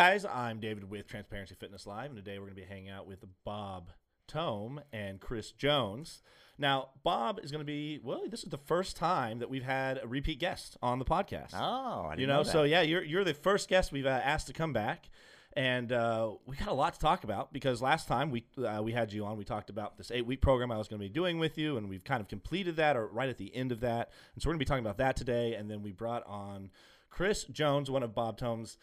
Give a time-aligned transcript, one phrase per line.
[0.00, 3.06] guys, I'm David with Transparency Fitness Live, and today we're going to be hanging out
[3.06, 3.90] with Bob
[4.26, 6.22] Tome and Chris Jones.
[6.56, 8.22] Now, Bob is going to be well.
[8.26, 11.50] This is the first time that we've had a repeat guest on the podcast.
[11.52, 14.54] Oh, you know, know so yeah, you're you're the first guest we've uh, asked to
[14.54, 15.10] come back,
[15.52, 18.92] and uh, we got a lot to talk about because last time we uh, we
[18.92, 21.12] had you on, we talked about this eight week program I was going to be
[21.12, 23.80] doing with you, and we've kind of completed that or right at the end of
[23.80, 26.26] that, and so we're going to be talking about that today, and then we brought
[26.26, 26.70] on
[27.10, 28.78] Chris Jones, one of Bob Tome's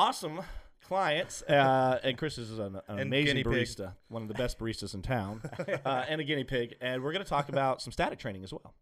[0.00, 0.40] awesome
[0.86, 3.52] clients, uh, and Chris is an, an amazing guinea pig.
[3.52, 5.42] barista, one of the best baristas in town,
[5.84, 8.52] uh, and a guinea pig, and we're going to talk about some static training as
[8.52, 8.74] well.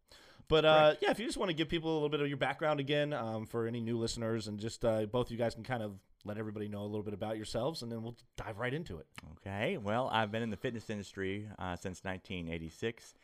[0.46, 2.38] But uh, yeah, if you just want to give people a little bit of your
[2.38, 5.64] background again um, for any new listeners, and just uh, both of you guys can
[5.64, 8.72] kind of let everybody know a little bit about yourselves, and then we'll dive right
[8.72, 9.06] into it.
[9.38, 9.76] Okay.
[9.76, 13.14] Well, I've been in the fitness industry uh, since 1986.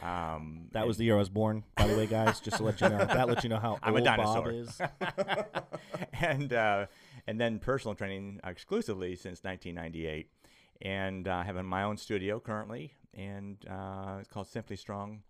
[0.00, 2.40] Um, That was the year I was born, by the way, guys.
[2.40, 4.50] Just to let you know, that lets you know how I'm a old Bob dinosaur.
[4.52, 4.80] is.
[6.20, 6.86] and uh,
[7.26, 10.30] and then personal training exclusively since 1998,
[10.82, 15.22] and uh, I have my own studio currently, and uh, it's called Simply Strong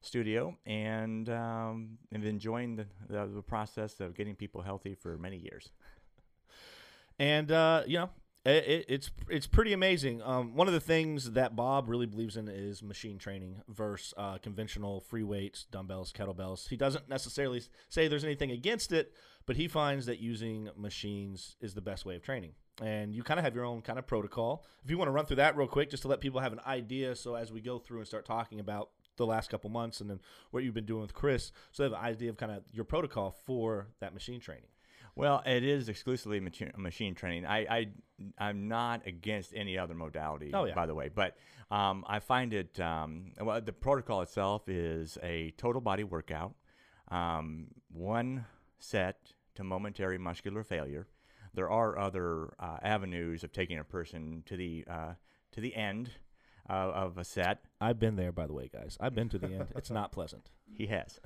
[0.00, 5.18] Studio, and um, I've been enjoying the, the the process of getting people healthy for
[5.18, 5.72] many years.
[7.18, 8.10] and uh, you know
[8.44, 10.20] it, it, it's it's pretty amazing.
[10.22, 14.38] Um, one of the things that Bob really believes in is machine training versus uh,
[14.38, 16.68] conventional free weights, dumbbells, kettlebells.
[16.68, 19.12] He doesn't necessarily say there's anything against it,
[19.46, 22.52] but he finds that using machines is the best way of training.
[22.80, 24.64] And you kind of have your own kind of protocol.
[24.84, 26.60] If you want to run through that real quick, just to let people have an
[26.66, 30.10] idea, so as we go through and start talking about the last couple months and
[30.10, 30.20] then
[30.50, 32.84] what you've been doing with Chris, so they have an idea of kind of your
[32.84, 34.71] protocol for that machine training.
[35.14, 37.46] Well, it is exclusively machi- machine training.
[37.46, 37.88] I, I
[38.38, 40.52] I'm not against any other modality.
[40.54, 40.74] Oh, yeah.
[40.74, 41.36] By the way, but
[41.70, 43.60] um, I find it um, well.
[43.60, 46.54] The protocol itself is a total body workout,
[47.08, 48.46] um, one
[48.78, 51.06] set to momentary muscular failure.
[51.54, 55.12] There are other uh, avenues of taking a person to the uh,
[55.52, 56.10] to the end
[56.68, 57.64] uh, of a set.
[57.80, 58.96] I've been there, by the way, guys.
[59.00, 59.66] I've been to the end.
[59.76, 60.50] It's not pleasant.
[60.74, 61.20] He has.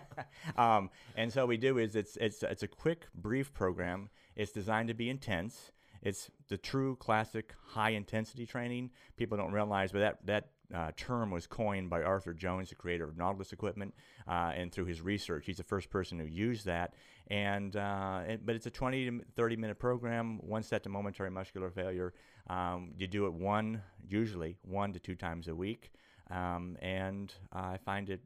[0.56, 4.10] um, and so what we do is it's it's it's a quick, brief program.
[4.34, 5.70] It's designed to be intense.
[6.02, 8.90] It's the true classic high intensity training.
[9.16, 13.04] People don't realize, but that that uh, term was coined by Arthur Jones, the creator
[13.04, 13.94] of Nautilus equipment,
[14.26, 16.94] uh, and through his research, he's the first person who used that.
[17.28, 21.30] And, uh, and but it's a 20 to 30 minute program, one set to momentary
[21.30, 22.14] muscular failure.
[22.48, 25.92] Um, you do it one, usually one to two times a week,
[26.30, 28.20] um, and I find it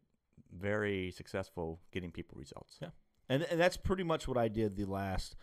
[0.56, 2.78] very successful getting people results.
[2.80, 2.88] Yeah.
[3.28, 5.34] And, and that's pretty much what I did the last.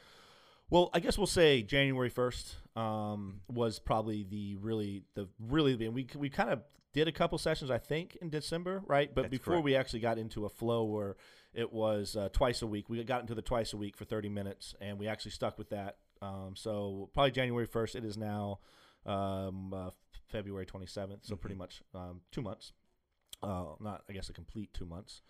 [0.69, 5.89] Well, I guess we'll say January first um, was probably the really the really the
[5.89, 6.61] we we kind of
[6.93, 9.13] did a couple sessions I think in December, right?
[9.13, 9.65] But That's before correct.
[9.65, 11.15] we actually got into a flow where
[11.53, 14.29] it was uh, twice a week, we got into the twice a week for thirty
[14.29, 15.97] minutes, and we actually stuck with that.
[16.21, 17.95] Um, so probably January first.
[17.95, 18.59] It is now
[19.05, 19.89] um, uh,
[20.27, 21.25] February twenty seventh.
[21.25, 22.73] So pretty much um, two months.
[23.41, 25.21] Uh, not I guess a complete two months.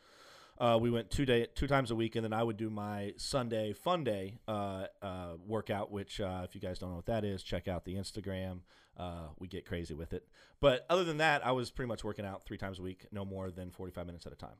[0.60, 3.14] Uh, we went two day two times a week, and then I would do my
[3.18, 5.90] Sunday Fun Day uh, uh, workout.
[5.90, 8.60] Which, uh, if you guys don't know what that is, check out the Instagram.
[8.98, 10.28] Uh, we get crazy with it.
[10.60, 13.24] But other than that, I was pretty much working out three times a week, no
[13.24, 14.58] more than forty five minutes at a time.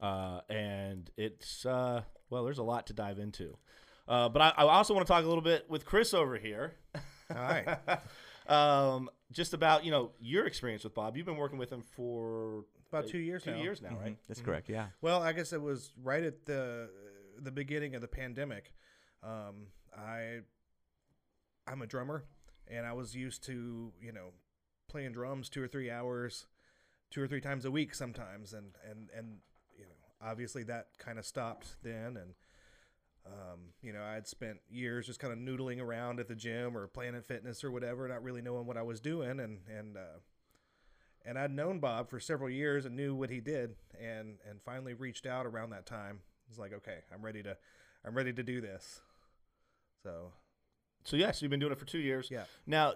[0.00, 3.58] Uh, and it's uh, well, there's a lot to dive into.
[4.08, 6.74] Uh, but I, I also want to talk a little bit with Chris over here.
[6.94, 7.78] All right.
[8.48, 11.16] um, just about you know your experience with Bob.
[11.16, 13.62] You've been working with him for About two years two now.
[13.62, 14.12] years now, right?
[14.12, 14.26] Mhm.
[14.28, 14.68] That's correct.
[14.68, 14.86] Yeah.
[15.00, 16.88] Well, I guess it was right at the
[17.40, 18.72] the beginning of the pandemic.
[19.22, 19.66] Um,
[19.96, 20.40] I
[21.66, 22.24] I'm a drummer,
[22.68, 24.28] and I was used to you know
[24.88, 26.46] playing drums two or three hours,
[27.10, 29.38] two or three times a week sometimes, and and and
[29.76, 29.90] you know
[30.30, 32.34] obviously that kind of stopped then, and
[33.26, 36.76] um, you know I had spent years just kind of noodling around at the gym
[36.76, 40.18] or Planet Fitness or whatever, not really knowing what I was doing, and and uh,
[41.24, 44.94] and I'd known Bob for several years and knew what he did, and and finally
[44.94, 46.20] reached out around that time.
[46.48, 47.56] It's like, okay, I'm ready to,
[48.04, 49.00] I'm ready to do this.
[50.04, 50.32] So
[51.02, 52.28] So yes, you've been doing it for two years.
[52.30, 52.94] yeah, Now,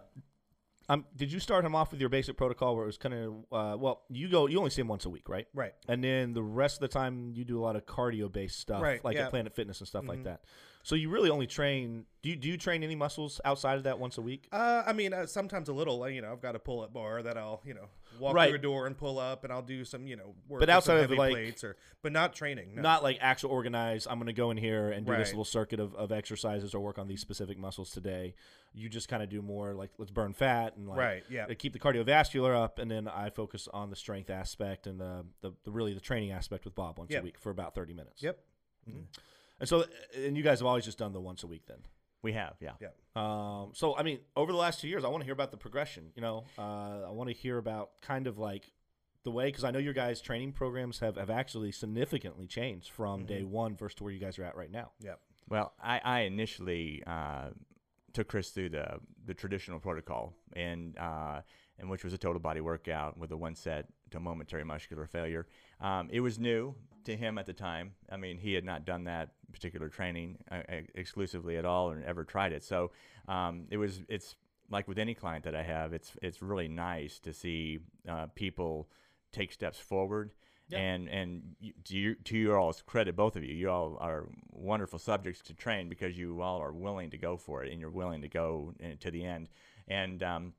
[0.90, 3.32] um, did you start him off with your basic protocol where it was kind of
[3.52, 5.46] uh, well, you go, you only see him once a week, right?
[5.54, 5.72] right.
[5.88, 8.82] And then the rest of the time you do a lot of cardio based stuff,
[8.82, 9.24] Right, like yeah.
[9.26, 10.24] at Planet Fitness and stuff like Mhm.
[10.24, 10.40] that.
[10.82, 12.06] So you really only train.
[12.22, 14.48] Do you do you train any muscles outside of that once a week?
[14.50, 16.02] Uh, I mean, uh, sometimes a little.
[16.02, 17.86] uh, You know, I've got a pull-up bar that I'll, you know,
[18.18, 18.48] walk Right.
[18.48, 21.00] through a door and pull up, and I'll do some, you know, work But outside
[21.04, 22.74] of, like- plates, or but not training.
[22.76, 22.82] No.
[22.82, 24.06] Not like actual organized.
[24.10, 26.80] I'm going to go in here and do this little circuit of, of exercises or
[26.80, 28.34] work on these specific muscles today.
[28.72, 31.24] You just kind of do more like let's burn fat and like right.
[31.28, 31.44] Yeah.
[31.46, 35.26] to keep the cardiovascular up, and then I focus on the strength aspect and the
[35.42, 38.22] the, the really the training aspect with Bob once a week for about thirty minutes.
[38.22, 38.38] Yep.
[39.60, 39.84] And so,
[40.16, 41.78] and you guys have always just done the once a week then.
[42.22, 42.72] We have, yeah.
[42.80, 42.88] Yeah.
[43.16, 45.56] Um, so I mean, over the last two years, I want to hear about the
[45.56, 46.12] progression.
[46.14, 48.72] You know, uh, I want to hear about kind of like
[49.24, 53.26] the way because I know your guys' training programs have, have actually significantly changed from
[53.26, 54.92] day one versus to where you guys are at right now.
[55.00, 55.14] Yeah.
[55.48, 57.48] Well, I, I initially uh,
[58.12, 61.40] took Chris through the the traditional protocol, and uh,
[61.78, 65.46] and which was a total body workout with a one set to momentary muscular failure.
[65.80, 66.74] Um, it was new
[67.04, 67.92] to him at the time.
[68.10, 70.62] I mean, he had not done that particular training uh,
[70.94, 72.64] exclusively at all, or ever tried it.
[72.64, 72.90] So
[73.28, 74.36] um, it was it's
[74.70, 78.88] like with any client that I have, it's it's really nice to see uh, people
[79.32, 80.32] take steps forward.
[80.68, 80.78] Yeah.
[80.78, 81.42] And and
[81.86, 85.54] to, your, to your all's credit, both of you, you all are wonderful subjects to
[85.54, 88.74] train because you all are willing to go for it and you're willing to go
[88.82, 89.48] uh, to the end.
[89.88, 90.52] And um,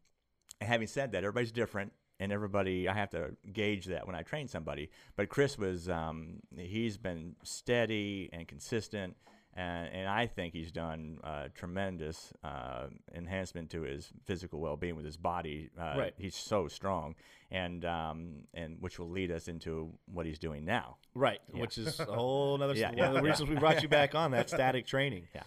[0.59, 4.47] having said that, everybody's different, and everybody I have to gauge that when I train
[4.47, 4.89] somebody.
[5.17, 9.17] But Chris was um, he's been steady and consistent,
[9.55, 15.03] and, and I think he's done uh, tremendous uh, enhancement to his physical well-being with
[15.05, 15.69] his body.
[15.77, 16.13] Uh, Right.
[16.17, 17.15] He's so strong,
[17.49, 20.97] and um, and which will lead us into what he's doing now.
[21.15, 21.61] Right, Yeah.
[21.61, 24.13] which is a whole other Yeah, one yeah, of the reasons we brought you back
[24.13, 25.27] on that static training.
[25.33, 25.43] Yeah.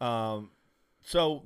[0.00, 0.50] Um,
[1.02, 1.44] so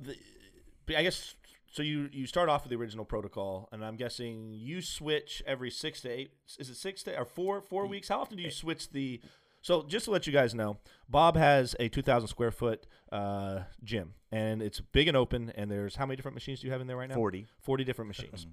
[0.87, 1.35] the, I guess
[1.73, 1.83] so.
[1.83, 6.01] You you start off with the original protocol, and I'm guessing you switch every six
[6.01, 6.33] to eight.
[6.57, 8.07] Is it six to or four four weeks?
[8.07, 9.19] How often do you switch the?
[9.61, 10.77] So just to let you guys know,
[11.07, 15.53] Bob has a 2,000 square foot uh, gym, and it's big and open.
[15.55, 17.15] And there's how many different machines do you have in there right now?
[17.15, 17.47] Forty.
[17.61, 18.45] 40 different machines.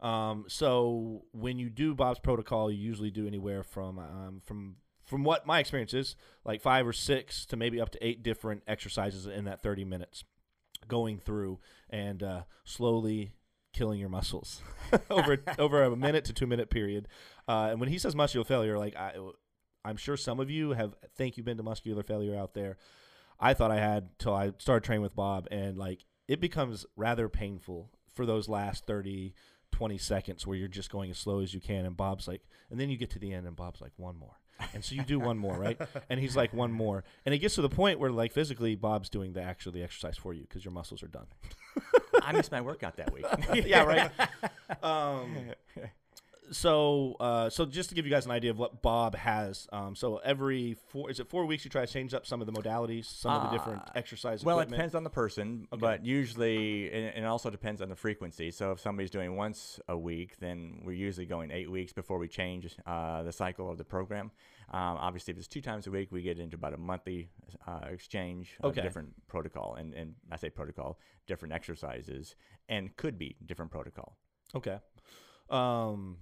[0.00, 5.22] um, so when you do Bob's protocol, you usually do anywhere from um, from from
[5.22, 6.16] what my experience is,
[6.46, 10.24] like five or six to maybe up to eight different exercises in that 30 minutes,
[10.88, 11.58] going through
[11.90, 13.32] and uh, slowly
[13.72, 14.62] killing your muscles
[15.10, 17.08] over over a minute to two minute period.
[17.48, 19.14] Uh, and when he says muscular failure, like I,
[19.84, 22.78] I'm sure some of you have think you've been to muscular failure out there.
[23.38, 27.28] I thought I had till I started training with Bob, and like it becomes rather
[27.28, 29.34] painful for those last 30,
[29.72, 31.84] 20 seconds where you're just going as slow as you can.
[31.84, 34.38] And Bob's like, and then you get to the end, and Bob's like, one more.
[34.72, 35.80] And so you do one more, right?
[36.10, 37.04] And he's like, one more.
[37.24, 40.16] And it gets to the point where, like, physically, Bob's doing the actual the exercise
[40.16, 41.26] for you because your muscles are done.
[42.22, 43.26] I missed my workout that week.
[43.66, 44.10] yeah, right.
[44.82, 45.36] Um,
[46.54, 49.94] so, uh, so just to give you guys an idea of what Bob has, um,
[49.96, 52.52] so every four is it four weeks you try to change up some of the
[52.52, 54.44] modalities, some of the different Uh, exercise.
[54.44, 55.80] Well, it depends on the person, Okay.
[55.80, 58.50] but usually, and also depends on the frequency.
[58.50, 62.28] So if somebody's doing once a week, then we're usually going eight weeks before we
[62.28, 64.30] change uh, the cycle of the program.
[64.70, 67.28] Um, obviously, if it's two times a week, we get into about a monthly
[67.66, 68.82] uh, exchange of Okay.
[68.82, 72.34] different protocol, and, and I say protocol, different exercises,
[72.68, 74.16] and could be different protocol.
[74.54, 74.78] Okay.
[75.50, 76.16] Um,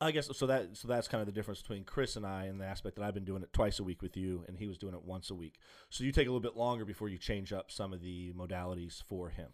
[0.00, 0.46] I guess so.
[0.46, 3.04] That so that's kind of the difference between Chris and I in the aspect that
[3.04, 5.30] I've been doing it twice a week with you, and he was doing it once
[5.30, 5.58] a week.
[5.90, 9.02] So you take a little bit longer before you change up some of the modalities
[9.08, 9.48] for him.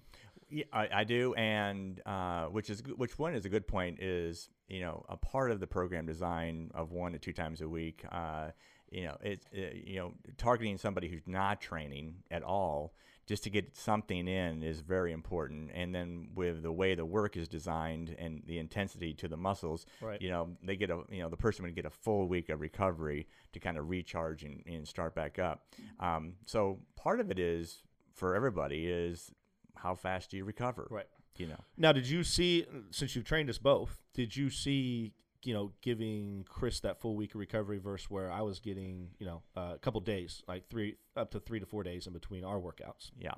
[0.49, 4.49] Yeah, I, I do, and uh, which is which one is a good point is
[4.69, 8.05] you know a part of the program design of one to two times a week.
[8.11, 8.49] Uh,
[8.91, 12.95] you know, it's uh, you know targeting somebody who's not training at all
[13.31, 15.71] just to get something in is very important.
[15.73, 19.87] And then with the way the work is designed and the intensity to the muscles,
[20.01, 20.21] Right.
[20.21, 22.61] you know, they get a you know the person would get a full week of
[22.61, 25.57] recovery to kind of recharge and, and start back up.
[26.01, 29.31] Um, so part of it is for everybody is
[29.77, 30.89] how fast do you recover?
[30.91, 31.07] Right.
[31.37, 31.61] You know.
[31.79, 34.03] Now, did you see since you've trained us both?
[34.13, 38.43] Did you see you know giving Chris that full week of recovery versus where I
[38.43, 41.83] was getting you know uh, a couple days, like three up to three to four
[41.83, 43.11] days in between our workouts?
[43.19, 43.35] Yeah.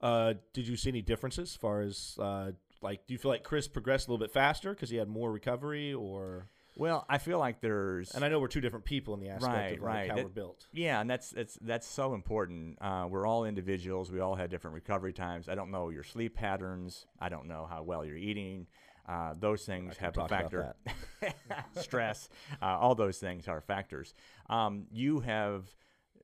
[0.00, 3.42] Uh, did you see any differences as far as uh, like do you feel like
[3.42, 6.48] Chris progressed a little bit faster because he had more recovery or?
[6.76, 9.44] Well, I feel like there's And I know we're two different people in the aspect
[9.54, 10.10] Right, of like right.
[10.10, 10.66] how That- we're built.
[10.72, 12.78] Yeah, and that's that's that's so important.
[12.80, 14.10] Uh, we're all individuals.
[14.10, 15.48] We all had different recovery times.
[15.48, 17.06] I don't know your sleep patterns.
[17.20, 18.66] I don't know how well you're eating.
[19.06, 20.74] Uh, those things have a factor.
[21.74, 22.28] Stress,
[22.62, 24.14] uh, all those things are factors.
[24.48, 25.64] Um, you have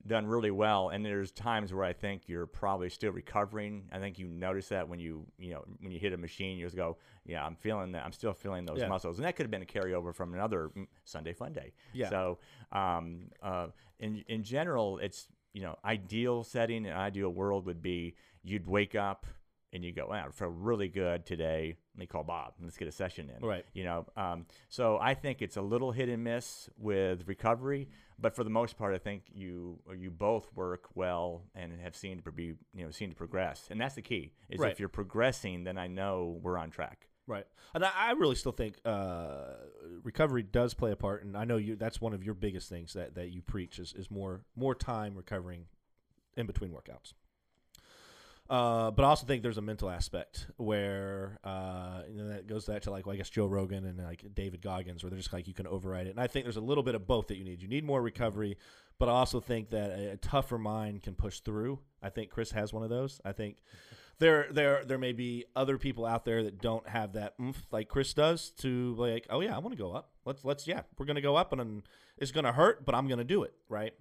[0.07, 3.85] done really well, and there's times where I think you're probably still recovering.
[3.93, 6.65] I think you notice that when you you know when you hit a machine, you
[6.65, 6.97] just go,
[7.27, 8.05] yeah, I'm feeling that.
[8.05, 8.89] I'm still feeling those Yeah.
[8.89, 11.73] muscles, and that could have been a carryover from another mm, Sunday Fun Day.
[11.93, 12.09] Yeah.
[12.09, 12.39] So
[12.73, 13.69] um, uh,
[13.99, 18.95] in in general, it's you know ideal setting, an ideal world would be you'd wake
[18.95, 19.27] up
[19.73, 21.77] and you go, wow, I feel really good today.
[22.01, 22.55] Let me call Bob.
[22.57, 23.47] And let's get a session in.
[23.47, 23.67] Right.
[23.75, 28.35] You know, um, so I think it's a little hit and miss with recovery, but
[28.35, 32.33] for the most part, I think you you both work well and have seen to
[32.33, 34.33] be you know seen to progress, and that's the key.
[34.49, 34.73] Is Right.
[34.73, 37.07] if you're progressing, then I know we're on track.
[37.27, 37.45] Right.
[37.75, 39.57] And I, I really still think uh,
[40.03, 41.77] recovery does play a part, and I know you.
[41.77, 45.15] That's one of your biggest things that, that you preach is, is more more time
[45.15, 45.67] recovering
[46.35, 47.13] in between workouts.
[48.51, 52.91] Uh, but I also think there's a mental aspect where uh, that goes back to
[52.91, 55.55] like well, I guess Joe Rogan and like David Goggins, where they're just like you
[55.55, 56.11] can override it.
[56.11, 57.63] And I think there's a little bit of both that you need.
[57.63, 58.59] You need more recovery,
[58.99, 61.79] but I also think that a, a tougher mind can push through.
[62.03, 63.21] I think Chris has one of those.
[63.25, 63.59] I think
[64.19, 67.89] there there there may be other people out there that don't have that oomph like
[67.89, 71.07] Chris does to like oh yeah I want to go up let's let's yeah we're
[71.07, 71.83] gonna go up and, and
[72.19, 73.95] it's gonna hurt but I'm gonna do it right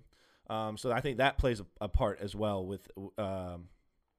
[0.49, 3.69] um, so I think that plays a, a part as well with um,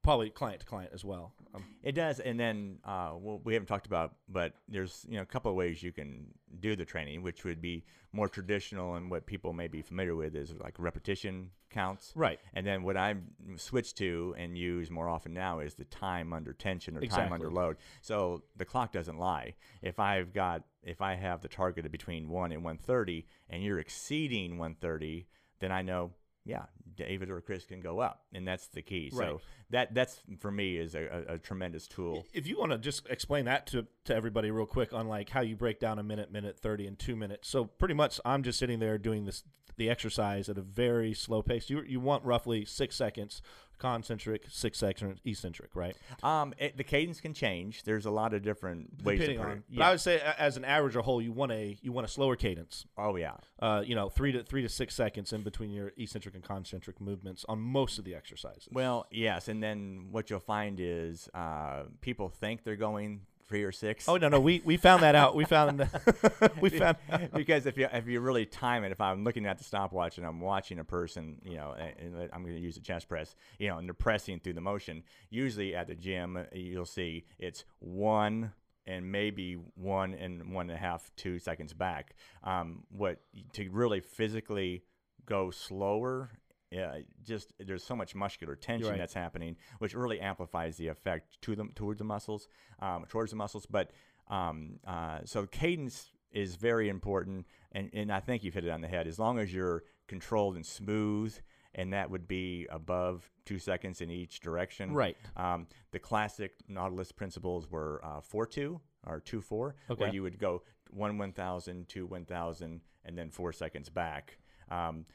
[0.02, 1.32] probably client to client as well.
[1.54, 5.22] Um, It does, and then uh, well, we haven't talked about, but there's you know
[5.22, 6.26] a couple of ways you can
[6.58, 10.34] do the training, which would be more traditional and what people may be familiar with
[10.34, 12.12] is like repetition counts.
[12.16, 12.40] right.
[12.54, 13.22] And then what I've
[13.56, 17.50] switched to and use more often now is the time under tension or time under
[17.50, 17.76] load.
[18.00, 19.54] So the clock doesn't lie.
[19.82, 23.62] If I've got if I have the target of between one and one thirty, and
[23.62, 25.26] you're exceeding one thirty,
[25.60, 26.12] then I know.
[26.44, 26.64] Yeah,
[26.96, 29.10] David or Chris can go up, and that's the key.
[29.12, 29.28] Right.
[29.28, 32.26] So that that's for me is a, a, a tremendous tool.
[32.32, 35.40] If you want to just explain that to, to everybody real quick on like how
[35.40, 37.48] you break down a minute, minute thirty, and two minutes.
[37.48, 39.44] So pretty much, I'm just sitting there doing this
[39.76, 41.70] the exercise at a very slow pace.
[41.70, 43.42] You you want roughly six seconds
[43.80, 45.96] concentric, six seconds eccentric, right?
[46.22, 47.82] Um, it, the cadence can change.
[47.82, 49.50] There's a lot of different ways Depending on.
[49.50, 49.62] it.
[49.70, 52.08] But I would say as an average or whole, you want a you want a
[52.08, 52.86] slower cadence.
[52.96, 53.34] oh yeah.
[53.58, 57.00] Uh, you know, three to three to six seconds in between your eccentric and concentric
[57.00, 58.68] movements on most of the exercises.
[58.70, 63.72] Well, yes, and then what you'll find is uh, people think they're going three or
[63.72, 64.08] six.
[64.08, 65.34] Oh no, no, we we found that out.
[65.34, 65.80] We found
[66.60, 66.96] we found
[67.34, 70.26] because if you if you really time it, if I'm looking at the stopwatch and
[70.26, 73.34] I'm watching a person, you know, and, and I'm going to use a chest press,
[73.58, 75.02] you know, and they're pressing through the motion.
[75.28, 78.52] Usually at the gym, uh, you'll see it's one
[78.86, 82.14] and maybe one and one and a half, two seconds back.
[82.44, 83.18] Um, what
[83.54, 84.84] to really physically
[85.26, 86.30] go slower.
[86.70, 88.98] Yeah, just there's so much muscular tension right.
[88.98, 92.48] that's happening, which really amplifies the effect to them toward the muscles,
[92.80, 93.66] um, towards the muscles.
[93.66, 93.90] But
[94.28, 98.82] um, uh, so cadence is very important, and, and I think you've hit it on
[98.82, 99.08] the head.
[99.08, 101.36] As long as you're controlled and smooth,
[101.74, 104.92] and that would be above two seconds in each direction.
[104.92, 105.16] Right.
[105.36, 110.38] Um, the classic Nautilus principles were uh, four two or two four, where you would
[110.38, 114.38] go one one thousand, two one thousand, and then four seconds back.
[114.70, 115.06] Um,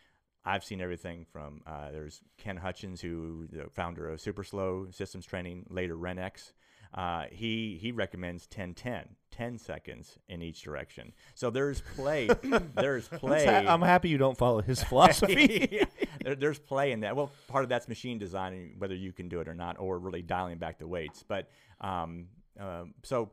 [0.46, 5.26] I've seen everything from uh, there's Ken Hutchins, who the founder of Super Slow Systems
[5.26, 6.52] Training, later Renex.
[6.94, 11.12] Uh, he he recommends 10 10, 10 seconds in each direction.
[11.34, 12.30] So there's play.
[12.76, 13.48] there's play.
[13.48, 15.68] I'm happy you don't follow his philosophy.
[15.72, 15.86] Yeah.
[16.24, 17.16] There, there's play in that.
[17.16, 20.24] Well, part of that's machine designing, whether you can do it or not, or really
[20.24, 21.22] dialing back the weights.
[21.28, 21.50] But
[21.82, 22.28] um,
[22.60, 23.30] um, so,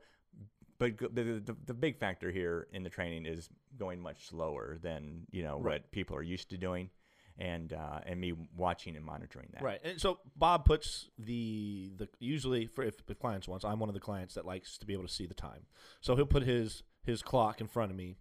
[0.79, 5.27] but the, the the big factor here in the training is going much slower than
[5.31, 5.81] you know Right.
[5.81, 6.91] what people are used to doing,
[7.39, 9.63] and uh, and me watching and monitoring that.
[9.63, 9.81] Right.
[9.85, 13.95] And so Bob puts the the usually for if the clients wants, I'm one of
[13.95, 15.67] the clients that likes to be able to see the time.
[16.01, 18.17] So he'll put his his clock in front of me.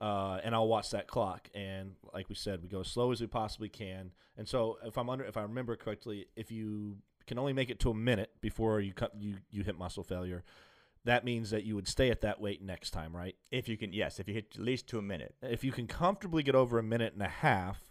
[0.00, 3.20] Uh, and I'll watch that clock, and like we said, we go as slow as
[3.20, 4.12] we possibly can.
[4.36, 7.80] And so, if I'm under, if I remember correctly, if you can only make it
[7.80, 10.44] to a minute before you cut, you you hit muscle failure,
[11.04, 13.34] that means that you would stay at that weight next time, right?
[13.50, 15.34] If you can, yes, if you hit at least to a minute.
[15.42, 17.87] if you can comfortably get over a minute and a half,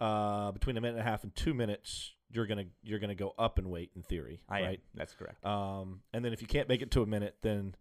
[0.00, 3.34] uh, between a minute and a half and two minutes, you're gonna you're gonna go
[3.38, 4.76] up in weight in theory, I am.
[4.94, 5.44] That's correct.
[5.44, 7.74] Um, and then if you can't make it to a minute, then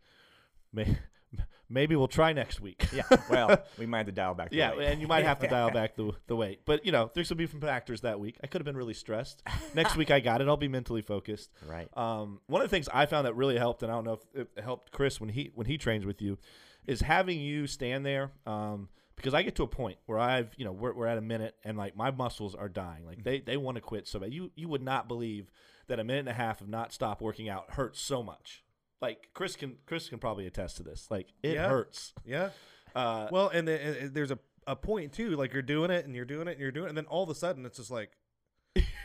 [0.71, 0.97] may,
[1.69, 2.87] maybe we'll try next week.
[2.93, 3.03] yeah.
[3.29, 4.51] Well, we might have to dial back.
[4.51, 4.87] the Yeah, weight.
[4.87, 7.37] and you might have to dial back the the weight, but you know there's some
[7.37, 8.37] different factors that week.
[8.43, 9.43] I could have been really stressed.
[9.75, 10.47] Next week I got it.
[10.47, 11.51] I'll be mentally focused.
[11.67, 11.89] Right.
[11.97, 14.47] Um, one of the things I found that really helped, and I don't know if
[14.57, 16.37] it helped Chris when he when he trains with you,
[16.85, 18.31] is having you stand there.
[18.45, 21.21] Um, because I get to a point where I've you know we're, we're at a
[21.21, 24.33] minute and like my muscles are dying, like they they want to quit so bad.
[24.33, 25.51] You you would not believe
[25.87, 28.63] that a minute and a half of not stop working out hurts so much.
[29.01, 31.07] Like Chris can Chris can probably attest to this.
[31.11, 31.67] Like it Yeah.
[31.69, 32.13] hurts.
[32.25, 32.49] Yeah.
[32.95, 35.31] Uh, Well, and, the, and there's a, a point too.
[35.35, 37.23] Like you're doing it and you're doing it and you're doing it, and then all
[37.23, 38.11] of a sudden it's just like,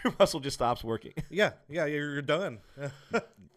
[0.04, 1.12] your muscle just stops working.
[1.30, 2.58] yeah, yeah, you're, you're done.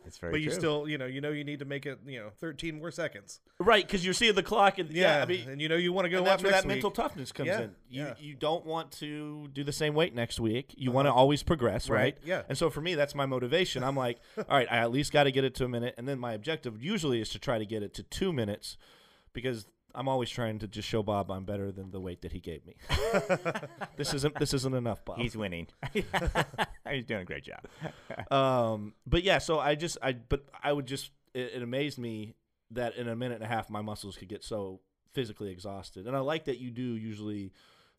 [0.08, 0.60] It's very but you true.
[0.60, 3.40] still, you know, you know, you need to make it, you know, 13 more seconds.
[3.58, 5.92] right, because you're seeing the clock and yeah, Yeah, I mean and you know you
[5.92, 6.75] want to go and up that's where next that week.
[6.75, 7.72] mental toughness comes Yeah, in.
[7.90, 8.14] You yeah.
[8.20, 10.75] you don't want to do the same weight next week.
[10.78, 10.96] You Uh-huh.
[10.96, 11.98] want to always progress, right?
[12.00, 12.44] Right, yeah.
[12.48, 13.84] And so for me, that's my motivation.
[13.84, 16.08] I'm like, all right, I at least got to get it to a minute, and
[16.08, 18.78] then my objective usually is to try to get it to two minutes,
[19.34, 22.40] because I'm always trying to just show Bob I'm better than the weight that he
[22.40, 22.75] gave me.
[23.96, 25.18] this isn't this isn't enough, Bob.
[25.18, 25.68] He's winning.
[25.94, 28.32] He's doing a great job.
[28.32, 32.36] Um, but yeah, so I just I but I would just it, it amazed me
[32.72, 34.82] that in a minute and a half my muscles could get so
[35.14, 37.54] physically exhausted, and I like that you do usually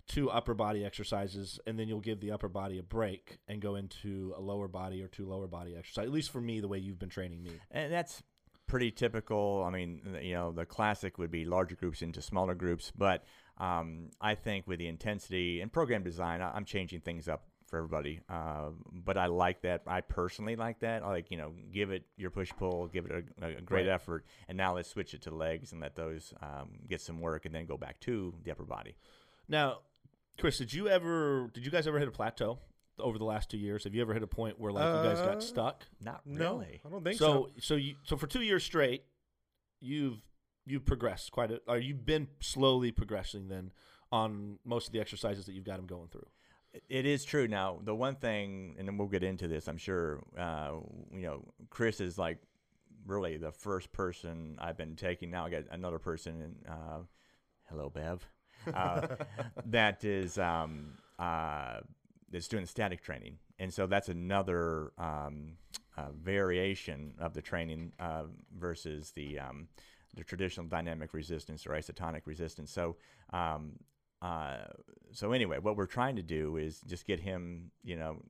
[0.06, 3.74] two upper body exercises, and then you'll give the upper body a break and go
[3.74, 6.04] into a lower body or two lower body exercise.
[6.04, 7.52] At least for me, the way you've been training me.
[7.70, 8.22] And that's
[8.66, 9.64] pretty typical.
[9.66, 13.24] I mean, you know, the classic would be larger groups into smaller groups, but
[13.58, 17.78] um, I think with the intensity and program design, I- I'm changing things up for
[17.78, 18.20] everybody.
[18.28, 19.82] Uh, but I like that.
[19.86, 21.02] I personally like that.
[21.02, 23.94] I like, you know, give it your push pull, give it a, a great Right.
[23.94, 27.44] effort, and now let's switch it to legs and let those um, get some work,
[27.44, 28.94] and then go back to the upper body.
[29.48, 29.78] Now,
[30.38, 31.50] Chris, did you ever?
[31.54, 32.58] Did you guys ever hit a plateau
[32.98, 33.84] over the last two years?
[33.84, 35.86] Have you ever hit a point where like you guys Uh, got stuck?
[36.00, 36.80] Not No, really.
[36.84, 37.48] I don't think so.
[37.56, 39.04] so so you so for two years straight,
[39.80, 40.18] you've
[40.64, 41.60] you've progressed quite a.
[41.68, 43.70] Or you've been slowly progressing then
[44.12, 46.26] on most of the exercises that you've got them going through.
[46.88, 47.48] It is true.
[47.48, 50.72] Now, the one thing, and then we'll get into this, I'm sure, uh,
[51.10, 52.38] you know, Chris is like
[53.06, 55.30] really the first person I've been taking.
[55.30, 56.98] Now I got another person, in, uh,
[57.70, 58.26] hello, Bev,
[58.74, 59.06] uh,
[59.66, 61.78] that is um, uh,
[62.30, 63.38] that's doing static training.
[63.58, 65.52] And so that's another um,
[65.96, 68.24] uh, variation of the training uh,
[68.56, 69.68] versus the um,
[70.14, 72.70] the traditional dynamic resistance or isotonic resistance.
[72.70, 72.96] So
[73.32, 73.72] um,
[74.22, 74.56] uh,
[75.12, 77.70] so anyway, what we're trying to do is just get him.
[77.84, 78.22] You know,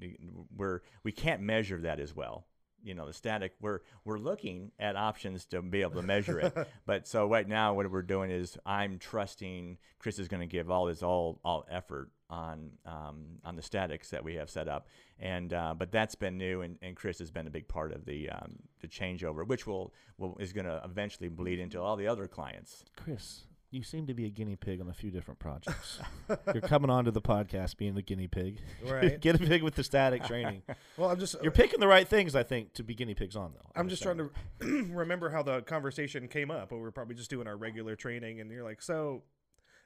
[0.54, 2.46] we're we can't measure that as well.
[2.82, 3.54] You know, the static.
[3.60, 6.68] We're we're looking at options to be able to measure it.
[6.86, 10.70] but so right now, what we're doing is I'm trusting Chris is going to give
[10.70, 14.88] all his all all effort on um, on the statics that we have set up.
[15.18, 18.04] And uh, but that's been new, and, and Chris has been a big part of
[18.04, 22.06] the um, the changeover, which will, will is going to eventually bleed into all the
[22.06, 22.84] other clients.
[22.96, 25.98] Chris, you seem to be a guinea pig on a few different projects.
[26.52, 28.60] You're coming onto the podcast being a guinea pig.
[28.84, 29.20] Right.
[29.20, 30.62] Get a pig with the static training.
[30.96, 33.52] Well, I'm just You're picking the right things, I think, to be guinea pigs on
[33.52, 33.70] though.
[33.74, 34.30] I'm just trying to
[34.60, 36.70] remember how the conversation came up.
[36.70, 39.24] But we were probably just doing our regular training, and you're like, "So,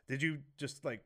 [0.09, 1.03] did you just like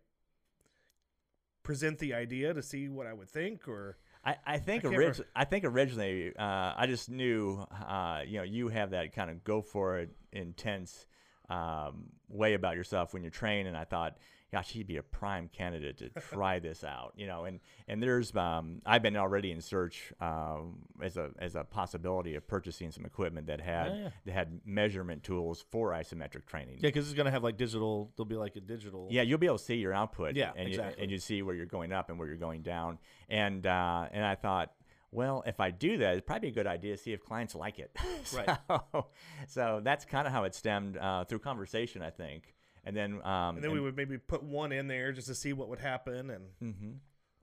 [1.64, 5.26] present the idea to see what I would think, or I, I think can't orig-
[5.34, 9.42] I think originally uh, I just knew uh, you know you have that kind of
[9.42, 11.06] go for it intense
[11.48, 14.16] um, way about yourself when you train, and I thought,
[14.54, 17.44] gosh, he'd be a prime candidate to try this out, you know.
[17.44, 22.36] And and there's um, I've been already in search um, as a as a possibility
[22.36, 24.08] of purchasing some equipment that had Yeah, yeah.
[24.26, 26.76] that had measurement tools for isometric training.
[26.76, 28.12] Yeah, because it's gonna have like digital.
[28.16, 29.08] There'll be like a digital.
[29.10, 30.36] Yeah, you'll be able to see your output.
[30.36, 30.94] Yeah, and exactly.
[30.98, 32.98] You, and you see where you're going up and where you're going down.
[33.28, 34.72] And uh, and I thought,
[35.10, 37.78] well, if I do that, it's probably a good idea to see if clients like
[37.80, 37.90] it.
[38.34, 38.56] Right.
[38.68, 39.06] so,
[39.48, 42.53] so that's kind of how it stemmed uh, through conversation, I think.
[42.84, 45.52] And then um, and then we would maybe put one in there just to see
[45.52, 46.90] what would happen, and hmm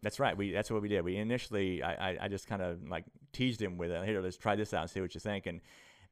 [0.03, 0.37] That's right.
[0.37, 1.03] We that's what we did.
[1.03, 4.05] We initially, I, I, I just kind of like teased him with it.
[4.05, 5.45] Here, let's try this out and see what you think.
[5.47, 5.61] And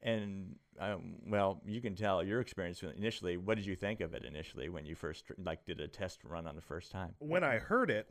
[0.01, 3.37] and um, well, you can tell your experience initially.
[3.37, 6.47] What did you think of it initially when you first like did a test run
[6.47, 7.13] on the first time?
[7.19, 8.09] when I heard it,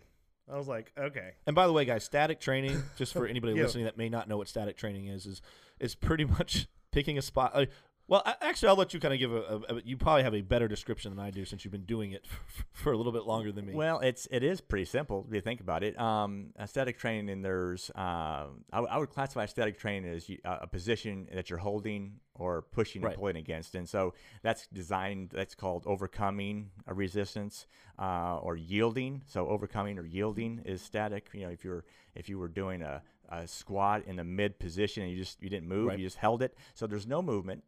[0.52, 3.62] I was like, "Okay, And by the way, guys, static training, just for anybody Yeah.
[3.64, 5.42] listening that may not know what static training is, is
[5.80, 7.52] is pretty much picking a spot.
[7.54, 7.66] Uh,
[8.08, 9.36] well, I, actually, I'll let you kind of give a,
[9.68, 12.12] a, a- You probably have a better description than I do since you've been doing
[12.12, 13.74] it for, for a little bit longer than me.
[13.74, 15.98] Well, it's it is pretty simple if you think about it.
[16.00, 20.66] Um, static training, and there's uh, I, would classify static training as you, uh, a
[20.66, 23.10] position that you're holding or pushing Right.
[23.12, 25.30] and pulling against, and so that's designed.
[25.30, 27.66] That's called overcoming a resistance
[27.98, 29.22] uh, or yielding.
[29.26, 31.28] So overcoming or yielding is static.
[31.34, 35.02] You know, if you're if you were doing a, a squat in the mid position
[35.02, 35.98] and you just you didn't move, Right.
[35.98, 36.56] you just held it.
[36.74, 37.64] So there's no movement.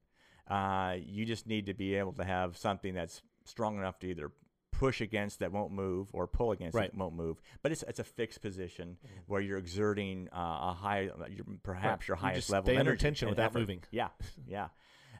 [0.49, 4.31] Uh, you just need to be able to have something that's strong enough to either
[4.73, 6.91] push against that won't move or pull against Right.
[6.91, 7.41] that won't move.
[7.63, 10.39] But it's it's a fixed position where you're exerting uh,
[10.71, 13.59] a high, your, perhaps your You highest just level of energy tension without effort.
[13.59, 13.83] moving.
[13.91, 14.09] Yeah,
[14.47, 14.69] yeah,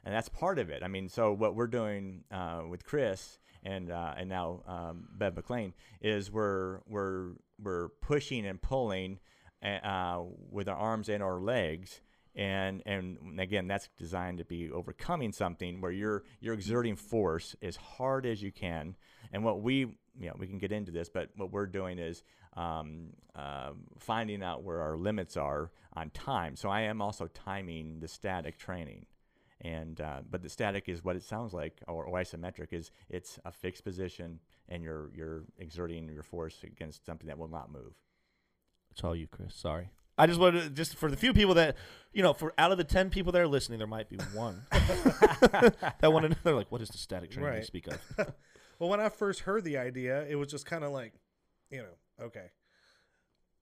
[0.03, 0.81] and that's part of it.
[0.83, 5.35] I mean, so what we're doing uh, with Chris and uh, and now um, Bev
[5.35, 9.19] McLean is we're we're we're pushing and pulling
[9.63, 12.01] uh, with our arms and our legs.
[12.35, 17.75] And and again, that's designed to be overcoming something where you're you're exerting force as
[17.75, 18.95] hard as you can.
[19.33, 22.23] And what we you know we can get into this, but what we're doing is
[22.55, 26.55] um, uh, finding out where our limits are on time.
[26.55, 29.05] So I am also timing the static training
[29.61, 33.39] and uh, but the static is what it sounds like or, or isometric is it's
[33.45, 37.93] a fixed position and you're you're exerting your force against something that will not move
[38.91, 39.55] It's all you, Chris.
[39.55, 39.89] Sorry.
[40.21, 41.75] I just wanted to, just for the few people that
[42.13, 44.61] you know, for out of the ten people that are listening, there might be one
[44.71, 46.35] that want to know.
[46.43, 47.99] They're like, "What is the static training you speak of?"
[48.79, 51.13] Well, when I first heard the idea, it was just kind of like,
[51.69, 52.47] you know, okay,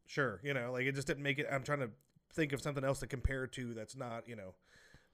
[0.06, 1.48] sure, you know, like it just didn't make it.
[1.52, 1.90] I'm trying to
[2.34, 4.54] think of something else to compare to that's not, you know,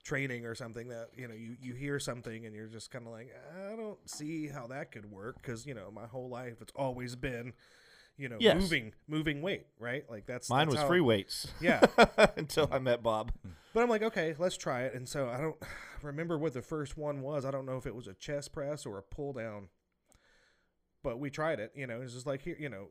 [0.03, 3.11] training or something that you know you, you hear something and you're just kind of
[3.11, 3.33] like
[3.67, 7.15] I don't see how that could work because you know my whole life it's always
[7.15, 7.53] been
[8.17, 8.61] you know Yes.
[8.61, 11.81] moving moving weight right like that's Mine that's was how- free weights yeah
[12.37, 13.31] until I met Bob.
[13.73, 15.57] but I'm like okay let's try it and so I don't
[16.01, 18.85] remember what the first one was I don't know if it was a chest press
[18.85, 19.67] or a pull down
[21.03, 22.87] but we tried it you know it's just like here you know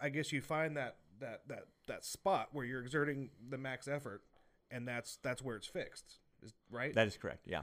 [0.00, 4.22] I guess you find that that that that spot where you're exerting the max effort
[4.70, 7.46] and that's that's where it's fixed is right That is correct.
[7.46, 7.62] Yeah.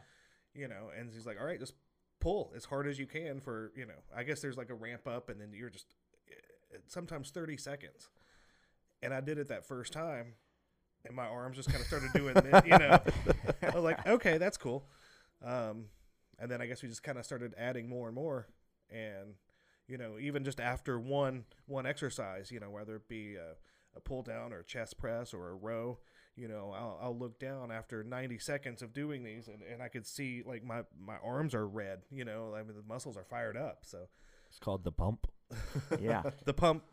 [0.54, 1.74] you know, and he's like, all right, just
[2.20, 5.08] pull as hard as you can for, you know, I guess there's like a ramp
[5.08, 5.86] up and then you're just
[6.88, 8.10] sometimes 30 seconds.
[9.02, 10.34] And I did it that first time
[11.06, 13.00] and my arms just kind of started doing this, you know.
[13.62, 14.88] I was like, okay, that's cool.
[15.44, 15.86] Um,
[16.40, 18.48] and then I guess we just kind of started adding more and more.
[18.90, 19.36] And,
[19.88, 23.56] you know, even just after one one exercise, you know, whether it be a,
[23.96, 26.00] a pull down or a chest press or a row,
[26.36, 29.88] you know, I'll, I'll look down after 90 seconds of doing these and, and I
[29.88, 33.24] could see like my, my arms are red, you know, I mean, the muscles are
[33.24, 33.80] fired up.
[33.84, 34.00] So
[34.50, 35.28] It's called the pump.
[36.00, 36.24] Yeah.
[36.46, 36.84] the pump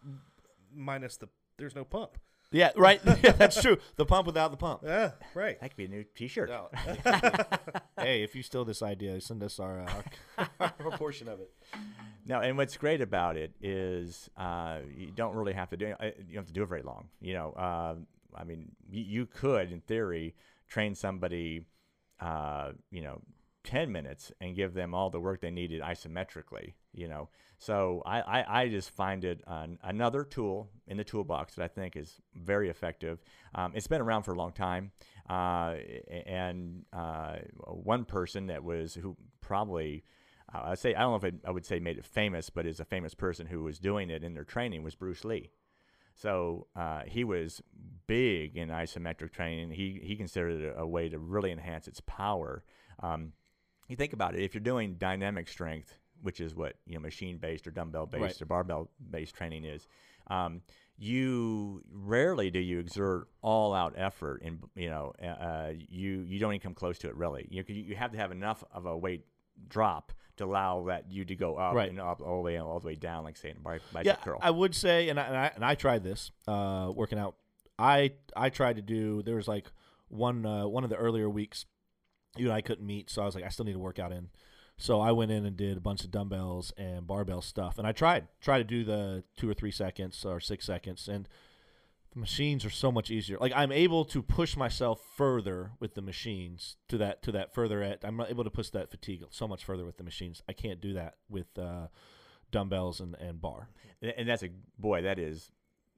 [0.75, 2.19] minus the, there's no pump.
[2.53, 3.01] Yeah, right.
[3.23, 3.79] yeah, that's true.
[3.97, 4.83] The pump without the pump.
[4.85, 5.59] Yeah, right.
[5.61, 6.51] that could be a new T-shirt.
[6.51, 6.69] No.
[7.99, 11.51] hey, if you steal this idea, send us our, uh, our, our portion of it.
[12.27, 16.11] No, and what's great about it is uh, you don't really have to do uh,
[16.19, 17.09] you don't have to do it very long.
[17.21, 17.95] You know, uh,
[18.37, 20.35] I mean, you, you could, in theory,
[20.69, 21.63] train somebody,
[22.21, 23.23] uh, you know,
[23.65, 26.75] ten minutes and give them all the work they needed isometrically.
[26.93, 31.55] You know, so I, I, I just find it an, another tool in the toolbox
[31.55, 33.23] that I think is very effective.
[33.55, 34.93] Um, it's been around for a long time,
[35.29, 35.77] uh,
[36.27, 40.05] and uh, one person that was who probably
[40.55, 42.67] uh, I say I don't know if it, I would say made it famous, but
[42.67, 45.51] is a famous person who was doing it in their training was Bruce Lee.
[46.15, 47.63] So uh, he was
[48.07, 49.71] big in isometric training.
[49.71, 52.65] He he considered it a way to really enhance its power.
[53.03, 53.33] Um,
[53.89, 57.39] you think about it, if you're doing dynamic strength, which is what you know machine
[57.39, 58.43] based or dumbbell based Right.
[58.43, 59.87] or barbell based training is,
[60.29, 60.63] um,
[60.99, 66.39] you rarely do you exert all out effort, and you know uh, uh, you you
[66.39, 67.47] don't even come close to it really.
[67.51, 69.27] You you have to have enough of a weight
[69.69, 71.91] drop to allow that you to go up Right.
[71.91, 74.15] and up all the way all the way down, like say in a bicep Yeah,
[74.17, 74.39] curl.
[74.41, 77.35] I would say, and I, and I and I tried this uh, working out.
[77.79, 79.23] I I tried to do.
[79.23, 79.67] There was like
[80.09, 81.67] one uh, one of the earlier weeks,
[82.37, 84.13] you and I couldn't meet, so I was like, I still need to work out
[84.13, 84.29] in.
[84.79, 87.93] So I went in and did a bunch of dumbbells and barbell stuff, and I
[87.93, 91.29] tried tried to do the two or three seconds or six seconds, and
[92.13, 93.39] the machines are so much easier.
[93.39, 97.83] Like I'm able to push myself further with the machines to that to that further
[97.83, 98.01] at.
[98.03, 100.43] I'm able to push that fatigue so much further with the machines.
[100.49, 101.89] I can't do that with uh,
[102.51, 103.69] dumbbells and, and bar.
[104.01, 105.53] and and that's a boy that is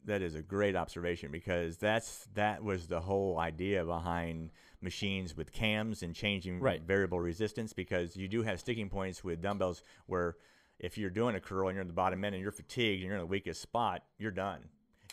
[0.05, 4.51] that is a great observation because that's that was the whole idea behind
[4.85, 6.83] machines with cams and changing Right.
[6.83, 10.37] variable resistance because you do have sticking points with dumbbells where
[10.79, 13.07] if you're doing a curl and you're in the bottom end and you're fatigued and
[13.09, 14.61] you're in the weakest spot you're done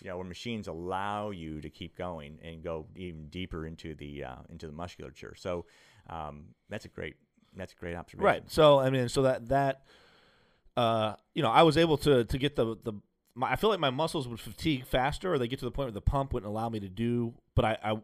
[0.02, 4.24] you know where machines allow you to keep going and go even deeper into the
[4.24, 5.66] uh, into the musculature so
[6.10, 7.16] um, that's a great
[7.56, 8.44] that's a great observation Right.
[8.52, 9.84] So I mean, so that that
[10.78, 12.94] uh, you know, I was able to to get the the.
[13.34, 15.88] My, I feel like my muscles would fatigue faster, or they get to the point
[15.88, 17.34] where the pump wouldn't allow me to do.
[17.56, 17.98] But I, I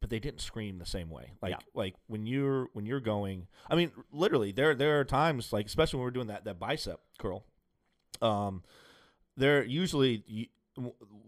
[0.00, 1.32] but they didn't scream the same way.
[1.42, 1.58] Like Yeah.
[1.74, 3.46] like when you're when you're going.
[3.68, 7.00] I mean, literally, there there are times like especially when we're doing that that bicep
[7.18, 7.44] curl.
[8.20, 8.62] Um,
[9.36, 10.46] there usually you,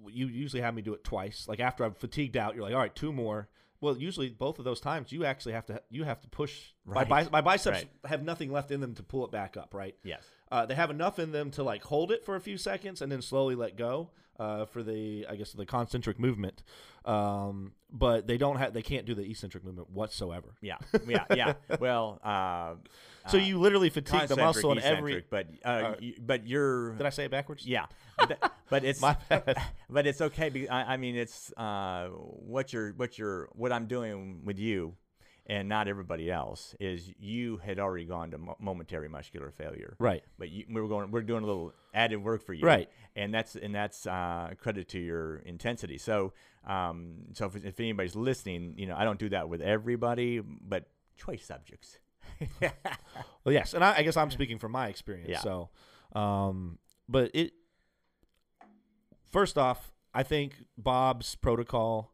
[0.08, 1.46] you usually have me do it twice.
[1.48, 3.48] Like after I'm fatigued out, you're like, all right, two more.
[3.80, 6.72] Well, usually both of those times you actually have to you have to push.
[6.84, 7.08] My, Right.
[7.08, 7.90] bi- my biceps Right.
[8.04, 9.72] have nothing left in them to pull it back up.
[9.74, 9.96] Right.
[10.04, 13.00] yes Uh, they have enough in them to like hold it for a few seconds
[13.00, 16.62] and then slowly let go uh, for the I guess the concentric movement.
[17.04, 20.54] Um, but they don't have they can't do the eccentric movement whatsoever.
[20.60, 20.76] yeah
[21.06, 22.74] yeah yeah well uh,
[23.28, 25.24] So uh, you literally fatigue the muscle in every.
[25.30, 27.66] but uh, Uh, but you're Did I say it backwards?
[27.66, 27.86] yeah,
[28.18, 29.56] but, but it's My bad.
[29.90, 30.48] but it's okay.
[30.50, 34.94] Because, I, I mean, it's uh, what you're what you're what I'm doing with you,
[35.50, 40.22] and not everybody else is you had already gone to mo- momentary muscular failure, Right.
[40.38, 42.88] but you, we were going we're doing a little added work for you, Right.
[43.16, 45.98] And that's and that's uh, credit to your intensity.
[45.98, 46.32] So
[46.66, 50.84] um, so if, if anybody's listening, you know, I don't do that with everybody, but
[51.16, 51.98] choice subjects.
[53.44, 55.30] Well, yes, and I, I guess I'm speaking from my experience.
[55.30, 55.40] Yeah.
[55.40, 55.70] So,
[56.14, 57.52] um, but it
[59.32, 62.12] first off, I think Bob's protocol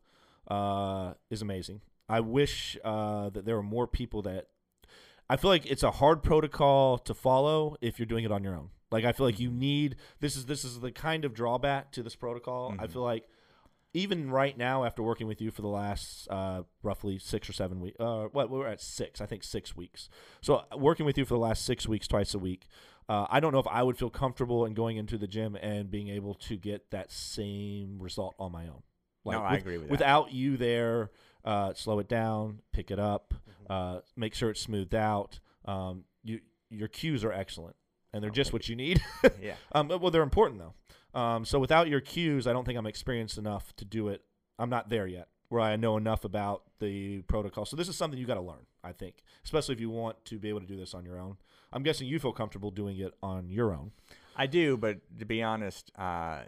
[0.49, 1.81] uh, is amazing.
[2.08, 4.48] I wish uh, that there were more people that.
[5.28, 8.54] I feel like it's a hard protocol to follow if you're doing it on your
[8.54, 8.70] own.
[8.92, 12.02] Like I feel like you need this is this is the kind of drawback to
[12.04, 12.72] this protocol.
[12.78, 12.90] I Mhm.
[12.92, 13.28] feel like
[13.92, 17.80] even right now, after working with you for the last uh, roughly six or seven
[17.80, 20.08] weeks, uh, what we're at six, I think six weeks.
[20.42, 22.68] So uh, working with you for the last six weeks, twice a week,
[23.08, 25.90] uh, I don't know if I would feel comfortable in going into the gym and
[25.90, 28.82] being able to get that same result on my own.
[29.24, 29.90] No, I agree with that.
[29.90, 31.10] Without you there,
[31.46, 33.72] uh, slow it down, pick it up, Mm-hmm.
[33.72, 35.38] uh, make sure it's smoothed out.
[35.64, 37.76] Um, you your cues are excellent,
[38.12, 39.00] and they're Oh, just what you need.
[39.40, 39.54] yeah.
[39.72, 40.74] um, but- well, they're important though.
[41.20, 44.22] Um, so without your cues, I don't think I'm experienced enough to do it.
[44.59, 47.64] I'm not there yet, where I know enough about the protocol.
[47.64, 50.38] So this is something you got to learn, I think, especially if you want to
[50.38, 51.37] be able to do this on your own.
[51.72, 53.92] I'm guessing you feel comfortable doing it on your own.
[54.37, 56.42] I do, but to be honest, uh,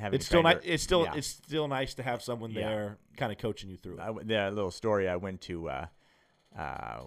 [0.00, 0.58] having It's still nice.
[0.64, 1.14] It's still yeah.
[1.14, 2.68] it's still nice to have someone Yeah.
[2.68, 4.00] there, kind of coaching you through.
[4.00, 5.86] I the little story I went to uh,
[6.58, 7.02] uh,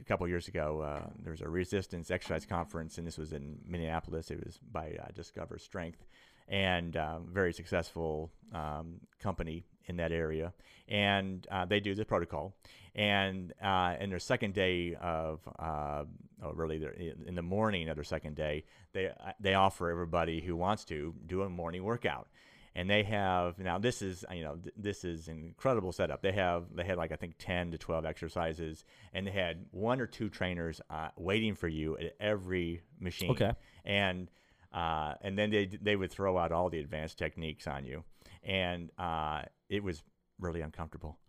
[0.00, 0.80] a couple years ago.
[0.80, 4.30] Uh, there was a resistance exercise conference, and this was in Minneapolis.
[4.30, 6.04] It was by uh, Discover Strength,
[6.48, 10.52] and uh, very successful um, company in that area.
[10.88, 12.54] And uh, they do the protocol.
[12.94, 16.04] And uh, in their second day of, uh,
[16.42, 20.40] oh, really, their- in the morning of their second day, they uh, they offer everybody
[20.40, 22.26] who wants to do a morning workout
[22.74, 26.30] and they have now this is you know th- this is an incredible setup they
[26.32, 30.06] have they had like i think 10 to 12 exercises and they had one or
[30.06, 33.52] two trainers uh, waiting for you at every machine Okay.
[33.84, 34.28] and
[34.72, 38.02] uh, and then they they would throw out all the advanced techniques on you
[38.44, 40.02] and uh, it was
[40.38, 41.18] really uncomfortable.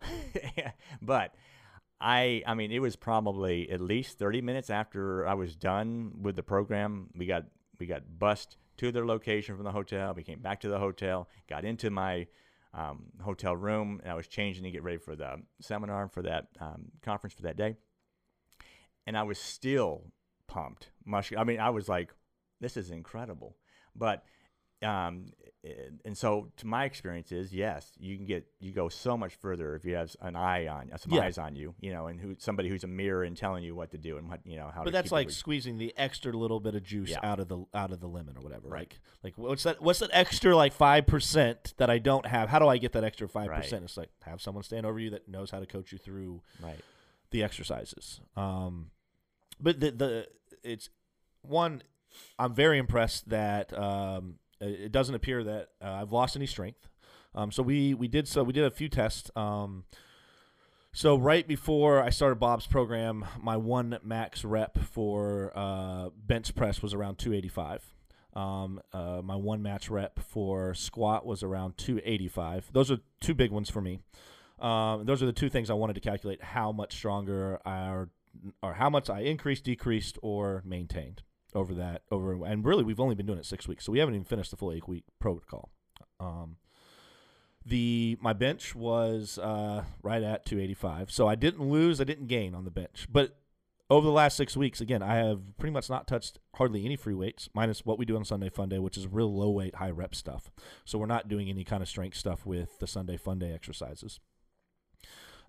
[1.00, 1.34] But
[2.00, 6.36] I I mean it was probably at least 30 minutes after I was done with
[6.36, 7.44] the program we got
[7.78, 10.12] we got bussed to their location from the hotel.
[10.14, 12.26] We came back to the hotel got into my
[12.74, 16.48] um, hotel room and I was changing to get ready for the seminar for that
[16.60, 17.76] um, conference for that day.
[19.06, 20.12] And I was still
[20.48, 22.12] pumped mush I mean I was like
[22.60, 23.56] this is incredible.
[23.94, 24.24] But
[24.82, 25.26] um,
[26.04, 29.74] and- so to my experience is yes you can get you go so much further
[29.76, 31.22] if you have an eye on some Yeah.
[31.22, 33.92] eyes on you you know and who somebody who's a mirror and telling you what
[33.92, 36.32] to do and what you know how to do But that's like squeezing the extra
[36.32, 37.20] little bit of juice Yeah.
[37.22, 38.68] out of the out of the lemon or whatever.
[38.68, 38.92] Right.
[39.22, 39.80] Like like what's that?
[39.80, 42.48] What's that extra like five percent that I don't have?
[42.48, 43.82] How do I get that extra five percent?
[43.82, 43.82] Right.
[43.84, 46.80] It's like have someone stand over you that knows how to coach you through right
[47.30, 48.20] the exercises.
[48.36, 48.90] Um,
[49.60, 50.28] but the the
[50.64, 50.90] it's
[51.42, 51.82] one.
[52.38, 56.88] I'm very impressed that um, it doesn't appear that uh, I've lost any strength.
[57.34, 59.30] Um, so we we did so we did a few tests.
[59.36, 59.84] Um,
[60.92, 66.82] so right before I started Bob's program, my one max rep for uh, bench press
[66.82, 67.82] was around 285.
[68.34, 72.70] Um, uh, my one match rep for squat was around 285.
[72.72, 74.00] Those are two big ones for me.
[74.58, 78.10] Um, those are the two things I wanted to calculate how much stronger our
[78.62, 81.22] or how much I increased, decreased, or maintained
[81.54, 82.44] over that over.
[82.44, 84.56] And really, we've only been doing it six weeks, so we haven't even finished the
[84.56, 85.70] full eight week protocol.
[86.20, 86.56] Um,
[87.64, 92.54] the my bench was uh, right at 285, so I didn't lose, I didn't gain
[92.54, 93.36] on the bench, but
[93.92, 97.12] over the last six weeks, again, I have pretty much not touched hardly any free
[97.12, 99.90] weights, minus what we do on Sunday Fun Day, which is real low weight, high
[99.90, 100.50] rep stuff.
[100.86, 104.18] So we're not doing any kind of strength stuff with the Sunday Fun Day exercises.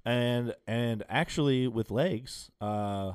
[0.06, 3.14] And and actually with legs, uh,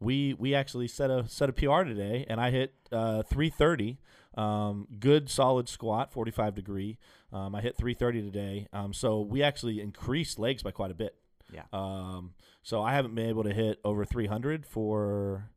[0.00, 3.98] we we actually set a set a PR today, and I hit uh, 330.
[4.36, 6.98] Um, good solid squat, 45 degree.
[7.32, 8.68] Um, I hit 330 today.
[8.72, 11.16] Um, so we actually increased legs by quite a bit.
[11.52, 15.50] yeah Um, so I haven't been able to hit over 300 for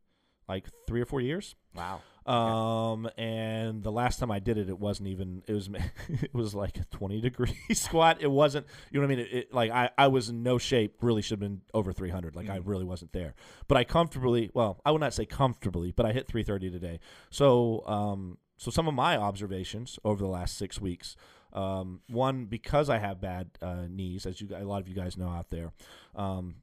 [0.48, 1.56] like three or four years.
[1.76, 5.44] wow Um, and the last time I did it, it wasn't even.
[5.48, 5.70] It was
[6.10, 8.18] it was like a 20 degree squat.
[8.22, 8.68] It wasn't.
[8.92, 9.26] You know what I mean?
[9.26, 10.98] It, it, like I I was in no shape.
[11.02, 12.36] Really should have been over 300.
[12.36, 12.64] Like I Mhm.
[12.66, 13.34] really wasn't there.
[13.68, 14.52] But I comfortably.
[14.54, 17.00] Well, I would not say comfortably, but I hit 330 today.
[17.30, 21.16] So um, so some of my observations over the last six weeks.
[21.54, 25.18] Um, one because I have bad uh, knees, as you a lot of you guys
[25.18, 25.74] know out there.
[26.16, 26.56] Um,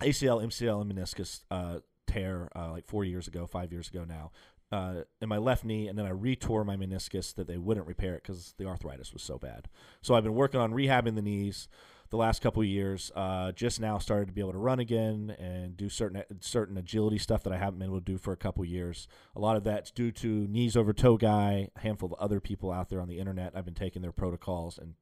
[0.00, 4.30] ACL, MCL, and meniscus uh, tear uh, like four years ago, five years ago now,
[4.70, 8.14] uh, in my left knee, and then I retore my meniscus that they wouldn't repair
[8.14, 9.68] it because the arthritis was so bad.
[10.02, 11.68] So I've been working on rehabbing the knees
[12.10, 13.10] the last couple years.
[13.14, 17.18] Uh, just now started to be able to run again and do certain certain agility
[17.18, 19.08] stuff that I haven't been able to do for a couple years.
[19.34, 22.70] A lot of that's due to knees over toe guy, a handful of other people
[22.70, 23.52] out there on the internet.
[23.54, 24.94] I've been taking their protocols and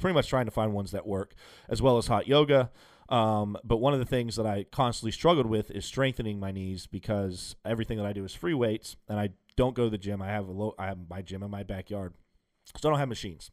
[0.00, 1.34] pretty much trying to find ones that work,
[1.68, 2.70] as well as hot yoga.
[3.08, 6.86] Um, but one of the things that I constantly struggled with is strengthening my knees
[6.86, 10.20] because everything that I do is free weights, and I don't go to the gym.
[10.20, 12.14] I have a low, I have my gym in my backyard,
[12.74, 13.50] so I don't have machines.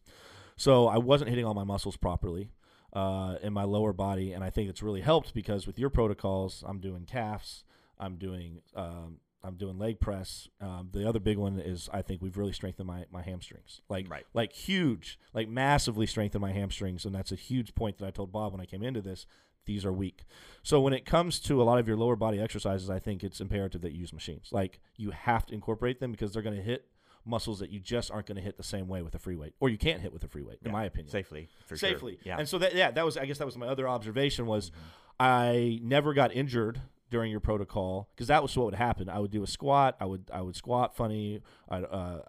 [0.55, 2.49] So I wasn't hitting all my muscles properly
[2.93, 6.63] uh, in my lower body, and I think it's really helped because with your protocols,
[6.67, 7.63] I'm doing calves,
[7.99, 10.47] I'm doing um, I'm doing leg press.
[10.61, 14.09] Um, the other big one is I think we've really strengthened my, my hamstrings, like
[14.09, 14.25] Right.
[14.33, 18.31] like huge, like massively strengthened my hamstrings, and that's a huge point that I told
[18.31, 19.25] Bob when I came into this.
[19.65, 20.23] These are weak.
[20.61, 23.39] So when it comes to a lot of your lower body exercises, I think it's
[23.39, 24.49] imperative that you use machines.
[24.51, 26.85] Like you have to incorporate them because they're going to hit
[27.25, 29.53] muscles that you just aren't going to hit the same way with a free weight,
[29.61, 31.89] or you can't hit with a free weight, in my opinion safely for sure.
[31.89, 32.19] safely.
[32.25, 32.35] Yeah.
[32.37, 34.79] And so that yeah, that was I guess that was my other observation was Mm-hmm.
[35.19, 36.81] I never got injured
[37.13, 39.07] during your protocol because that was what would happen.
[39.07, 39.95] I would do a squat.
[40.01, 41.41] I would I would squat funny.
[41.69, 42.19] I'd, uh,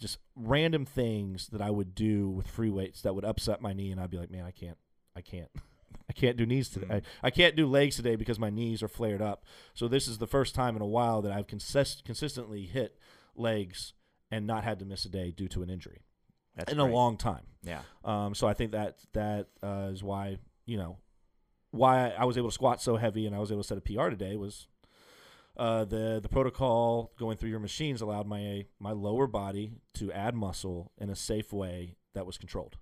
[0.00, 3.92] just random things that I would do with free weights that would upset my knee,
[3.92, 4.76] and I'd be like, man, I can't,
[5.14, 5.48] I can't.
[6.10, 6.86] I can't do knees today.
[6.88, 7.02] Mhm.
[7.22, 9.44] I, I can't do legs today because my knees are flared up.
[9.74, 12.98] So this is the first time in a while that I've consist- consistently hit
[13.36, 13.92] legs
[14.30, 16.00] and not had to miss a day due to an injury
[16.56, 16.90] That's in great.
[16.90, 17.46] a long time.
[17.62, 17.82] Yeah.
[18.04, 20.98] Um, so I think that that uh, is why you know
[21.72, 23.80] why I was able to squat so heavy and I was able to set a
[23.80, 24.68] PR today was
[25.56, 30.34] uh, the the protocol going through your machines allowed my my lower body to add
[30.34, 32.76] muscle in a safe way that was controlled.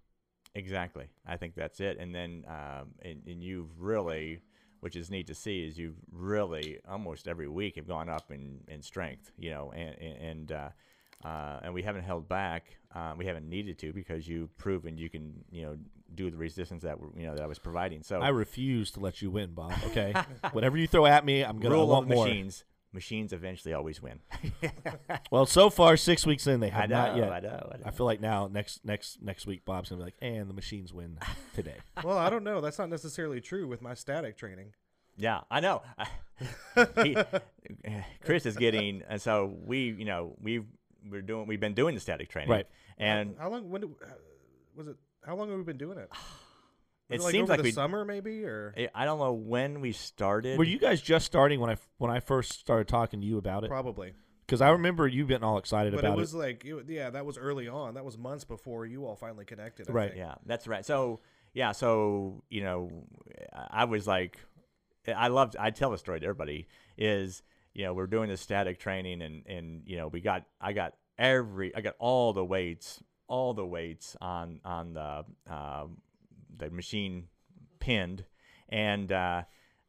[0.54, 1.08] Exactly.
[1.26, 1.98] I think that's it.
[1.98, 4.40] And then, um, and, and you've really,
[4.80, 8.60] which is neat to see, is you've really almost every week have gone up in,
[8.68, 10.68] in strength, you know, and, and, uh,
[11.24, 12.76] uh, and we haven't held back.
[12.94, 15.76] Uh, we haven't needed to because you've proven you can, you know,
[16.14, 18.02] do the resistance that you know that I was providing.
[18.02, 19.72] So I refuse to let you win, Bob.
[19.86, 20.14] Okay,
[20.52, 22.26] whatever you throw at me, I'm gonna rule want of more.
[22.26, 22.64] machines.
[22.92, 24.18] Machines eventually always win.
[25.30, 26.96] Well, so far six weeks in, they I have know.
[26.96, 27.32] not yet.
[27.32, 27.70] I know.
[27.72, 27.82] I know.
[27.86, 30.92] I feel like now next next next week Bob's gonna be like, and the machines
[30.92, 31.18] win
[31.54, 31.76] today.
[32.04, 32.60] well, I don't know.
[32.60, 34.72] That's not necessarily true with my static training.
[35.16, 35.82] Yeah, I know.
[37.04, 37.16] he,
[38.24, 40.62] Chris is getting, and so we, you know, we
[41.08, 42.66] we're doing, we've been doing the static training, Right.
[42.98, 43.70] And how long?
[43.70, 44.08] When do, uh,
[44.76, 44.96] was it?
[45.24, 46.10] How long have we been doing it?
[47.10, 47.72] Was it like seems over like the we.
[47.72, 50.56] summer, maybe, or I- I don't know when we started.
[50.58, 53.64] Were you guys just starting when I when I first started talking to you about
[53.64, 53.68] it?
[53.68, 54.12] probably.
[54.46, 56.10] Because I remember you getting all excited But about it.
[56.12, 57.94] But it was like, it, yeah, that was early on.
[57.94, 59.88] That was months before you all finally connected.
[59.88, 60.08] I Right.
[60.10, 60.18] think.
[60.18, 60.84] Yeah, that's right.
[60.84, 61.20] So
[61.52, 62.90] yeah, so you know,
[63.70, 64.38] I was like,
[65.12, 65.56] I loved.
[65.58, 66.68] I tell the story to everybody.
[66.96, 67.42] Is
[67.74, 70.94] you know we're doing this static training and and you know we got I got
[71.18, 75.86] every I got all the weights all the weights on on the uh,
[76.58, 77.28] the machine
[77.78, 78.24] pinned
[78.68, 79.42] and uh,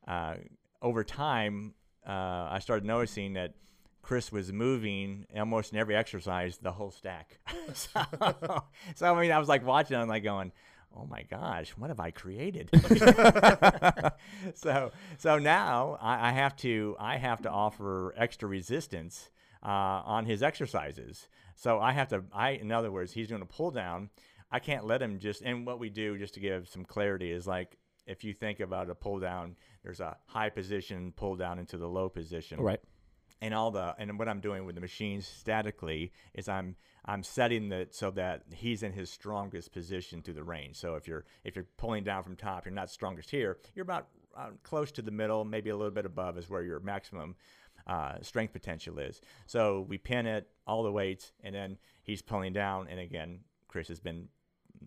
[0.07, 0.35] uh,
[0.81, 1.73] over time
[2.07, 3.55] uh, I started noticing that
[4.03, 7.39] Chris was moving almost in every exercise the whole stack.
[7.73, 8.01] so,
[8.95, 10.51] so, I mean, I was like watching, I'm like going,
[10.95, 12.69] "Oh my gosh, what have I created?"
[14.55, 19.29] so, so now I, I have to I have to offer extra resistance
[19.63, 21.27] uh, on his exercises.
[21.55, 24.09] So I have to I, in other words, he's doing a pull down.
[24.51, 25.41] I can't let him just.
[25.41, 28.89] And what we do, just to give some clarity, is like if you think about
[28.89, 32.79] a pull down, there's a high position pull down into the low position right.
[33.41, 37.69] and all the and what I'm doing with the machines statically is I'm I'm setting
[37.69, 40.75] that so that he's in his strongest position through the range.
[40.75, 43.57] So if you're if you're pulling down from top, you're not strongest here.
[43.75, 46.79] You're about uh, close to the middle, maybe a little bit above is where your
[46.79, 47.35] maximum
[47.87, 49.21] uh, strength potential is.
[49.45, 53.87] So we pin it all the weights, and then he's pulling down, and again, Chris
[53.87, 54.27] has been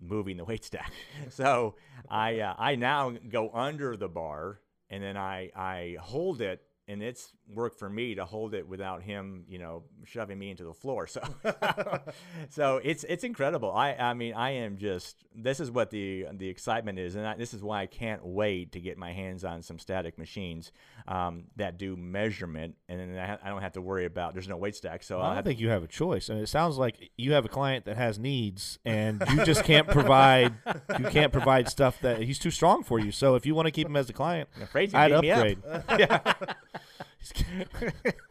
[0.01, 0.93] moving the weight stack.
[1.31, 1.77] so
[2.09, 7.03] I uh, I now go under the bar and then I I hold it and
[7.03, 10.73] it's work for me to hold it without him, you know, shoving me into the
[10.73, 11.07] floor.
[11.07, 11.23] So
[12.49, 13.73] so it's it's incredible.
[13.73, 17.37] I I mean I am just this is what the the excitement is and I,
[17.37, 20.73] this is why I can't wait to get my hands on some static machines
[21.07, 24.49] um, that do measurement and then I, ha- I don't have to worry about there's
[24.49, 25.03] no weight stack.
[25.03, 27.33] So Well, I don't think you have a choice, I and it sounds like you
[27.33, 30.55] have a client that has needs, and you just can't provide.
[30.99, 33.11] You can't provide stuff that he's too strong for you.
[33.11, 35.39] So if you want to keep him as a client, I'm afraid I'd me up.
[35.39, 35.59] upgrade.
[35.99, 36.33] yeah.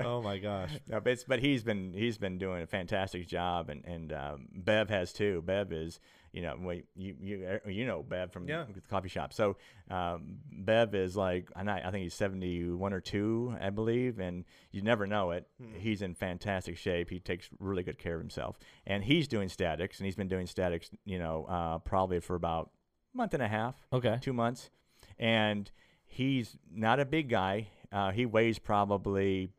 [0.00, 0.70] oh my gosh.
[0.88, 4.48] No, but, it's, but he's been he's been doing a fantastic job, and and um,
[4.54, 5.42] Bev has too.
[5.46, 6.00] Bev is
[6.32, 8.64] you know well, you you you know Bev from Yeah.
[8.72, 9.32] the coffee shop.
[9.32, 9.56] So
[9.90, 14.18] um, Bev is like I, know- I think he's seventy one or two, I believe,
[14.18, 15.46] and you never know it.
[15.78, 17.10] He's in fantastic shape.
[17.10, 20.46] He takes really good care of himself, and he's doing statics, and he's been doing
[20.46, 22.70] statics, you know, uh, probably for about
[23.14, 24.18] a month and a half Okay.
[24.20, 24.70] two months,
[25.18, 25.70] and
[26.16, 27.68] he's not a big guy.
[27.92, 29.50] Uh, he weighs probably,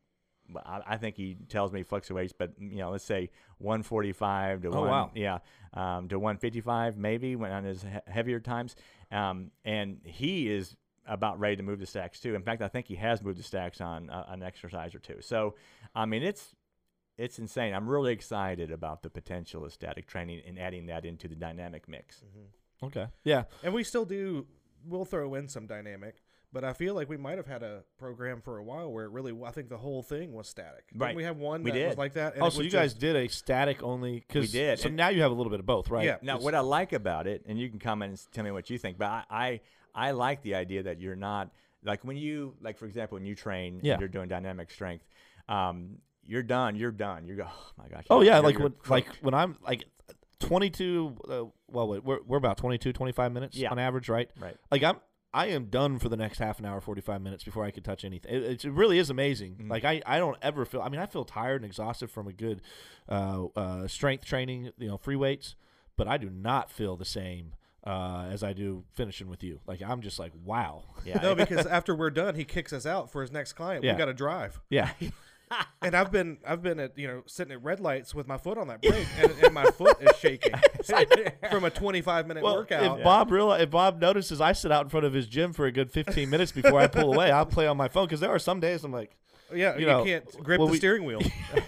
[0.65, 3.29] I, I think he tells me fluctuates, but you know, let's say
[3.59, 5.11] 145 to Oh, one, wow.
[5.15, 5.39] yeah,
[5.73, 8.75] um, to 155 maybe when on his he- heavier times,
[9.11, 12.35] um, and he is about ready to move the stacks too.
[12.35, 15.21] In fact, I think he has moved the stacks on uh, an exercise or two.
[15.21, 15.55] So,
[15.95, 16.55] I mean, it's
[17.17, 17.73] it's insane.
[17.73, 21.87] I'm really excited about the potential of static training and adding that into the dynamic
[21.87, 22.23] mix.
[22.83, 23.07] Okay.
[23.23, 23.45] Yeah.
[23.63, 24.45] And we still do.
[24.85, 26.21] We'll throw in some dynamic,
[26.53, 29.11] But I feel like we might have had a program for a while where it
[29.11, 30.87] really, I think the whole thing was static.
[30.87, 31.15] Didn't Right.
[31.15, 31.97] we have one We that was did.
[31.97, 32.33] like that.
[32.35, 34.21] and Oh, it so was you guys just- did a static only?
[34.29, 36.05] Cause, We did, So and- now you have a little bit of both, right?
[36.05, 36.17] Yeah.
[36.21, 38.69] Now, what I like about it, and you can comment and s- tell me what
[38.69, 39.61] you think, but I, I,
[39.93, 41.51] I like the idea that you're not
[41.83, 43.93] like when you like, for example, when you train, Yeah.
[43.93, 45.05] and you're doing dynamic strength.
[45.49, 46.75] Um, you're done.
[46.75, 47.27] You're done.
[47.27, 47.47] You go.
[47.49, 48.05] Oh my gosh.
[48.09, 49.83] Oh you're- yeah, you're- like you're when like cooked." when I'm like
[50.39, 51.15] 22.
[51.27, 53.69] Uh, well, wait, we're we're about 22, 25 minutes Yeah.
[53.69, 54.29] on average, right?
[54.39, 54.55] right.
[54.71, 54.97] Like I'm.
[55.37, 57.83] I am done for the next half an hour, forty five minutes before I could
[57.85, 58.33] touch anything.
[58.33, 59.55] It, it really is amazing.
[59.61, 59.69] Mhm.
[59.69, 60.81] Like I, I don't ever feel.
[60.81, 62.61] I mean, I feel tired and exhausted from a good
[63.07, 65.55] uh, uh, strength training, you know, free weights,
[65.95, 67.53] but I do not feel the same
[67.85, 69.59] uh, as I do finishing with you.
[69.67, 70.83] Like I'm just like, wow.
[71.05, 71.19] Yeah.
[71.21, 73.83] No, because after we're done, he kicks us out for his next client.
[73.83, 73.93] Yeah.
[73.93, 74.59] We got to drive.
[74.69, 74.89] Yeah,
[75.81, 78.57] And I've been I've been at you know sitting at red lights with my foot
[78.57, 80.53] on that brake, and, and my foot is shaking
[81.51, 82.97] from a 25 minute well, workout.
[82.97, 85.65] if Bob real, if Bob notices I sit out in front of his gym for
[85.65, 88.31] a good fifteen minutes before I pull away, I'll play on my phone because there
[88.31, 89.15] are some days I'm like,
[89.53, 91.21] yeah, you you, know, can't grip well, the we- steering wheel.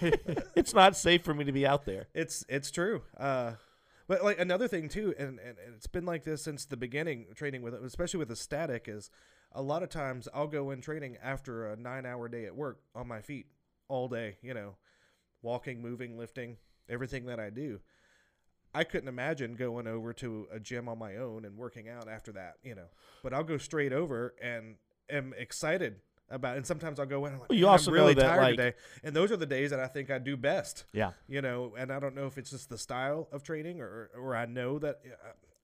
[0.54, 2.08] it's not safe for me to be out there.
[2.14, 3.02] It's it's true.
[3.16, 3.52] Uh,
[4.08, 7.26] but like another thing too, and, and, and it's been like this since the beginning
[7.34, 9.08] training with it, especially with the static, is
[9.52, 12.80] a lot of times I'll go in training after a nine hour day at work
[12.94, 13.46] on my feet
[13.90, 14.36] all day.
[14.42, 14.76] You know,
[15.42, 16.56] walking, moving, lifting,
[16.88, 17.80] everything that I do.
[18.72, 22.32] I couldn't imagine going over to a gym on my own and working out after
[22.32, 22.54] that.
[22.62, 22.86] You know,
[23.22, 24.76] but I'll go straight over and
[25.10, 25.96] am excited
[26.30, 26.56] about.
[26.56, 27.32] And sometimes I'll go in.
[27.32, 29.32] And I'm like, Well, you "Man, also I'm really that, tired like- today, and those
[29.32, 31.10] are the days that I think I do best yeah.
[31.28, 34.36] you know and i don't know if it's just the style of training or or
[34.36, 35.00] i know that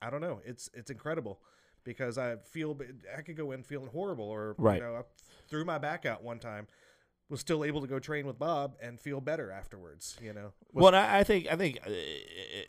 [0.03, 1.39] i don't know it's it's incredible
[1.85, 2.77] because i feel
[3.17, 4.77] i could go in feeling horrible or Right.
[4.77, 5.03] you know i
[5.49, 6.67] threw my back out one time
[7.29, 10.95] was still able to go train with bob and feel better afterwards you know Well,
[10.95, 11.91] I, I think I think uh,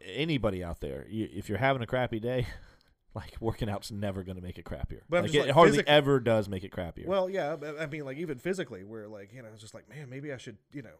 [0.05, 2.47] anybody out there, you, if you're having a crappy day,
[3.14, 5.01] like working out's never going to make it crappier.
[5.10, 7.05] But like it like hardly ever does make it crappier.
[7.08, 10.10] well yeah i mean like even physically where like you know it's just like man
[10.10, 10.97] maybe i should you know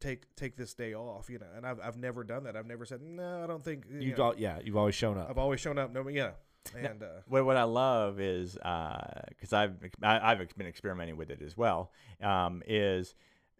[0.00, 2.84] take take this day off you know and i've, I've never done that i've never
[2.84, 5.30] said no i don't think you you've know, al- yeah, you've always shown up.
[5.30, 6.32] i've always shown up no yeah
[6.74, 11.30] and uh What, what I love is because I've ex- I, I've been experimenting with
[11.30, 11.90] it as well.
[12.22, 13.14] Um, is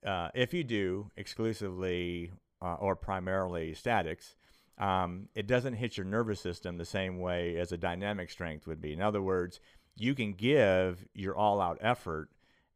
[0.06, 2.32] uh, if you do exclusively
[2.62, 4.36] uh, or primarily statics,
[4.78, 8.80] um, it doesn't hit your nervous system the same way as a dynamic strength would
[8.80, 8.92] be.
[8.92, 9.60] In other words,
[9.96, 12.28] you can give your all-out effort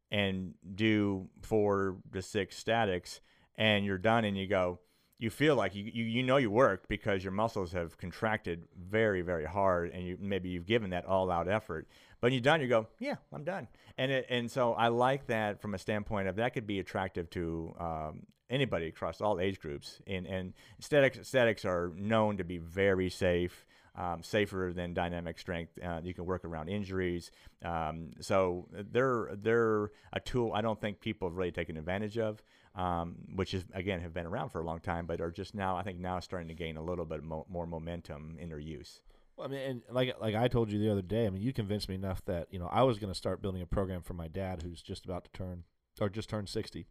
[0.09, 3.21] and do four to six statics,
[3.55, 4.79] and you're done, and you go.
[5.21, 9.21] You feel like you, you, you know you worked because your muscles have contracted very
[9.21, 11.87] very hard, and you maybe you've given that all-out effort.
[12.19, 13.67] But when you're done, you go, yeah, I'm done.
[13.99, 17.29] And it, and so I like that from a standpoint of that could be attractive
[17.31, 20.01] to um, anybody across all age groups.
[20.07, 25.77] And and statics statics are known to be very safe, um, safer than dynamic strength.
[25.83, 27.29] Uh, you can work around injuries.
[27.63, 32.41] Um, so they're they're a tool I don't think people have really taken advantage of.
[32.73, 35.75] Um, which is again have been around for a long time, but are just now
[35.75, 39.01] I think now starting to gain a little bit mo- more momentum in their use.
[39.35, 41.51] Well, I mean, and like like I told you the other day, I mean, you
[41.51, 44.13] convinced me enough that you know I was going to start building a program for
[44.13, 45.63] my dad, who's just about to turn
[45.99, 46.85] or just turned sixty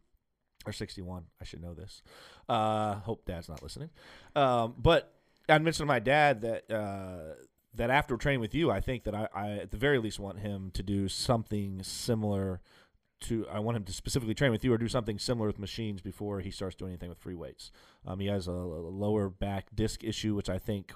[0.65, 1.25] or sixty one.
[1.41, 2.03] I should know this.
[2.47, 3.89] Uh, hope dad's not listening.
[4.35, 5.13] Um, but
[5.49, 7.35] I mentioned to my dad that uh,
[7.73, 10.39] that after training with you, I think that I, I at the very least want
[10.39, 12.61] him to do something similar.
[13.21, 16.01] To I want him to specifically train with you or do something similar with machines
[16.01, 17.71] before he starts doing anything with free weights.
[18.05, 20.91] Um, he has a, a lower back disc issue, which I think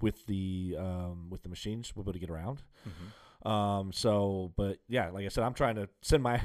[0.00, 2.62] with the um, with the machines we'll be able to get around.
[3.44, 6.42] Um, so, but yeah, like I said, I'm trying to send my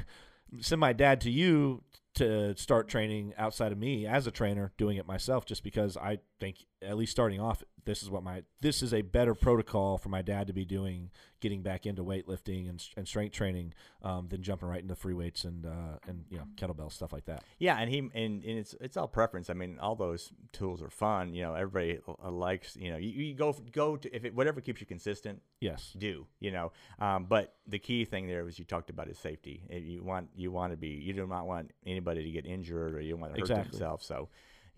[0.60, 1.82] send my dad to you
[2.14, 6.18] to start training outside of me as a trainer, doing it myself, just because I
[6.40, 10.10] think at least starting off, this is what my this is a better protocol for
[10.10, 11.10] my dad to be doing,
[11.40, 13.72] getting back into weightlifting and, and strength training,
[14.02, 17.24] um, than jumping right into free weights and uh, and you know kettlebells stuff like
[17.24, 17.42] that.
[17.58, 19.48] Yeah, and he and, and it's it's all preference.
[19.48, 21.32] I mean, all those tools are fun.
[21.34, 22.76] You know, everybody uh, likes.
[22.76, 25.94] You know, you, you go go to if it whatever keeps you consistent, Yes.
[25.96, 26.26] do.
[26.40, 29.62] You know, um, but the key thing there was you talked about is safety.
[29.70, 33.00] You want you want to be you do not want anybody to get injured or
[33.00, 33.70] you don't want to hurt Exactly.
[33.70, 34.04] themselves.
[34.06, 34.28] So,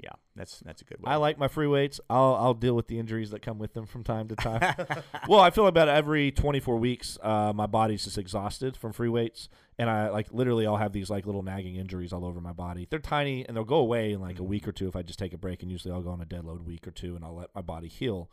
[0.03, 1.12] yeah, that's that's a good one.
[1.12, 2.01] I like my free weights.
[2.09, 4.74] I'll I'll deal with the injuries that come with them from time to time.
[5.28, 9.48] well, I feel about every 24 weeks, uh, my body's just exhausted from free weights,
[9.78, 12.86] and I like literally I'll have these like little nagging injuries all over my body.
[12.88, 15.18] They're tiny and they'll go away in like a week or two if I just
[15.18, 17.36] take a break, and usually I'll go on a deload week or two, and I'll
[17.36, 18.30] let my body heal.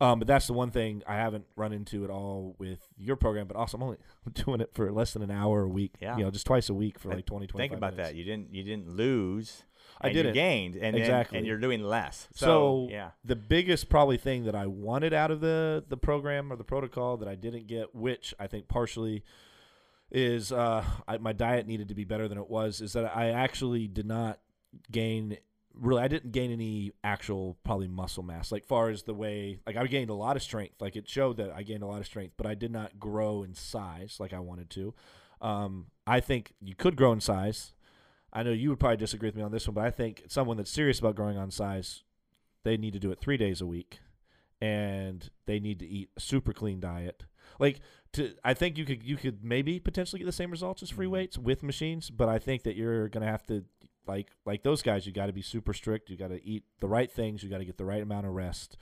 [0.00, 3.46] Um, but that's the one thing I haven't run into at all with your program.
[3.46, 3.96] But also, I'm only
[4.34, 5.94] doing it for less than an hour a week.
[6.02, 6.16] Yeah.
[6.18, 8.10] you know, just twice a week for like 20, 25 Think about minutes.
[8.10, 8.16] that.
[8.16, 9.64] You didn't you didn't lose.
[9.98, 10.34] I didn't.
[10.34, 11.38] gained, and then- Exactly.
[11.38, 12.28] and you're doing less.
[12.34, 16.52] So, So, yeah, the biggest probably thing that I wanted out of the the program
[16.52, 19.24] or the protocol that I didn't get, which I think partially
[20.10, 22.80] is uh, I, my diet needed to be better than it was.
[22.82, 24.38] Is that I actually did not
[24.92, 25.38] gain
[25.78, 26.02] really.
[26.02, 28.50] I didn't gain any actual probably muscle mass.
[28.50, 30.80] Like far as the way like I gained a lot of strength.
[30.80, 33.42] Like it showed that I gained a lot of strength, but I did not grow
[33.42, 34.94] in size like I wanted to.
[35.40, 37.74] Um, I think you could grow in size.
[38.32, 40.56] I know you would probably disagree with me on this one, but I think someone
[40.56, 42.02] that's serious about growing on size,
[42.64, 44.00] they need to do it three days a week,
[44.60, 47.24] and they need to eat a super clean diet.
[47.58, 47.80] Like
[48.12, 51.06] to, I think you could you could maybe potentially get the same results as free
[51.06, 51.10] Mhm.
[51.10, 53.64] weights with machines, but I think that you're gonna have to
[54.06, 55.06] like like those guys.
[55.06, 56.10] You got to be super strict.
[56.10, 57.42] You got to eat the right things.
[57.42, 58.76] You got to get the right amount of rest.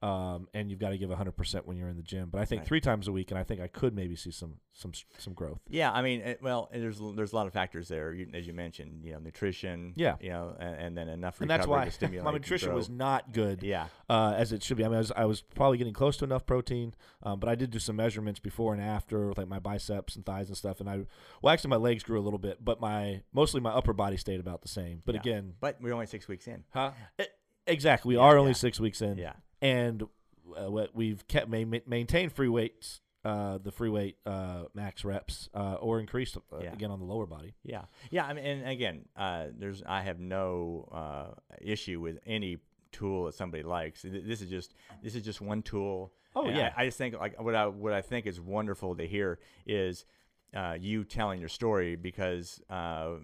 [0.00, 2.28] Um, and you've got to give 100% when you're in the gym.
[2.30, 2.68] But I think Right.
[2.68, 5.58] three times a week, and I think I could maybe see some some some growth.
[5.68, 8.52] Yeah, I mean, it, well, there's there's a lot of factors there, you, as you
[8.52, 9.02] mentioned.
[9.04, 9.94] You know, nutrition.
[9.96, 10.14] Yeah.
[10.20, 12.24] You know, and, and then enough and that's why to stimulate.
[12.24, 13.88] my nutrition was not good Yeah.
[14.08, 14.84] uh, as it should be.
[14.84, 16.94] I mean, I was, I was probably getting close to enough protein,
[17.24, 20.24] um, but I did do some measurements before and after, with like my biceps and
[20.24, 20.78] thighs and stuff.
[20.78, 21.06] And I,
[21.42, 24.38] well, actually, my legs grew a little bit, but my mostly my upper body stayed
[24.38, 25.02] about the same.
[25.04, 25.20] But Yeah.
[25.22, 26.62] again, But we're only six weeks in.
[26.70, 26.92] huh?
[27.20, 27.24] E-
[27.66, 28.54] exactly, we Yeah, are only yeah.
[28.54, 29.32] six weeks in, Yeah.
[29.60, 33.00] And uh, what we've kept ma- ma- maintained free weights.
[33.24, 36.72] Uh, the free weight uh, max reps uh, or increased uh, Yeah.
[36.72, 37.52] again on the lower body.
[37.64, 38.24] Yeah, yeah.
[38.24, 42.58] I mean, and again, uh, there's I have no uh, issue with any
[42.92, 44.02] tool that somebody likes.
[44.02, 46.12] This is just this is just one tool.
[46.36, 46.72] Oh, and yeah.
[46.76, 50.06] I, I just think like what I what I think is wonderful to hear is
[50.54, 53.14] uh, you telling your story because uh,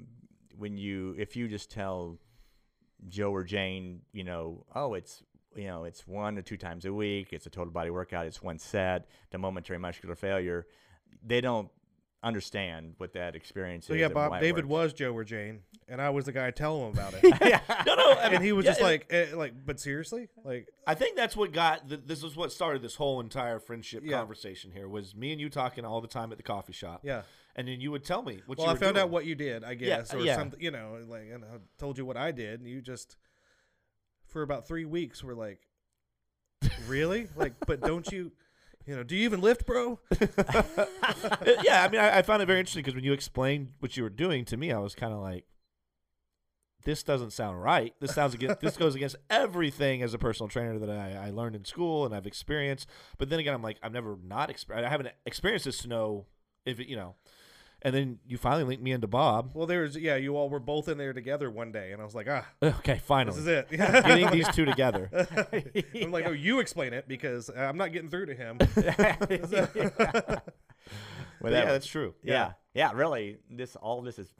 [0.58, 2.18] when you if you just tell
[3.08, 5.22] Joe or Jane, you know, oh, it's
[5.56, 7.32] you know, it's one or two times a week.
[7.32, 8.26] It's a total body workout.
[8.26, 9.06] It's one set.
[9.30, 10.66] The momentary muscular failure.
[11.24, 11.68] They don't
[12.22, 14.00] understand what that experience So is.
[14.00, 14.40] yeah, Bob.
[14.40, 14.92] David works.
[14.92, 17.22] was Joe or Jane, and I was the guy telling him about it.
[17.42, 17.60] yeah.
[17.86, 20.28] No, no, I mean, and he was yeah, just and- like, eh, like, but seriously,
[20.42, 24.02] like, I think that's what got th- this is what started this whole entire friendship
[24.04, 24.18] Yeah.
[24.18, 27.00] conversation here was me and you talking all the time at the coffee shop.
[27.04, 27.22] yeah.
[27.56, 29.04] And then you would tell me what Well, you I were found doing.
[29.04, 30.34] out what you did, I Yeah, guess, or yeah.
[30.34, 30.60] something.
[30.60, 33.16] You know, like, and I told you what I did, and you just
[34.34, 35.60] for about three weeks were like,
[36.88, 38.32] really, like, but don't you,
[38.84, 40.00] you know, do you even lift, bro?
[41.62, 44.02] yeah, I mean, I, I found it very interesting because when you explained what you
[44.02, 45.44] were doing to me, I was kind of like,
[46.82, 47.94] "This doesn't sound right.
[48.00, 48.60] This sounds against.
[48.60, 52.12] this goes against everything as a personal trainer that I, I learned in school and
[52.12, 54.88] I've experienced." But then again, I'm like, I've never not experienced.
[54.88, 56.26] I haven't experienced this to know
[56.66, 57.14] if it, you know.
[57.84, 59.50] And then you finally linked me into Bob.
[59.52, 62.14] Well, there's yeah, you all were both in there together one day, and I was
[62.14, 63.70] like, ah, Okay, finally, this is it.
[63.70, 65.10] getting these two together.
[65.94, 68.56] I'm like, oh, you explain it because I'm not getting through to him.
[71.40, 72.14] But yeah, that's true.
[72.22, 72.92] yeah, yeah.
[72.94, 74.32] Really, this all this is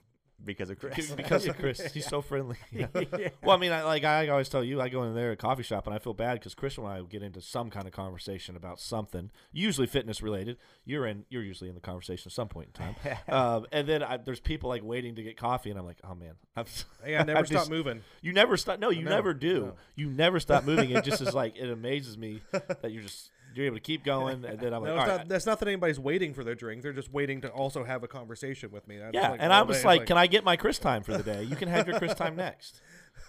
[0.43, 1.11] because of Chris.
[1.15, 1.79] because of Chris.
[1.93, 2.57] He's so friendly.
[2.71, 2.87] Yeah.
[3.43, 5.37] Well, I mean, I, like I always tell you, I go in there at a
[5.37, 7.93] coffee shop and I feel bad because Chris and I get into some kind of
[7.93, 10.57] conversation about something, usually fitness related.
[10.83, 14.01] You're in, you're usually in the conversation at some point in time, um, and then
[14.03, 16.65] I, there's people like waiting to get coffee, and I'm like, oh man, I'm,
[17.03, 18.01] Hey, I never I'm stop just- moving.
[18.21, 18.79] You never stop.
[18.79, 19.59] No, you No, never do.
[19.67, 19.73] no.
[19.95, 20.89] You never stop moving.
[20.91, 24.43] It just is like it amazes me that you're just you're able to keep going,
[24.45, 26.81] and then I'm like, No, it's right, that's not that anybody's waiting for their drink.
[26.81, 28.97] They're just waiting to also have a conversation with me.
[28.97, 29.31] That's yeah.
[29.31, 29.85] like and I was day.
[29.85, 31.43] like, can I get my Chris time for the day?
[31.43, 32.81] You can have your Chris time next.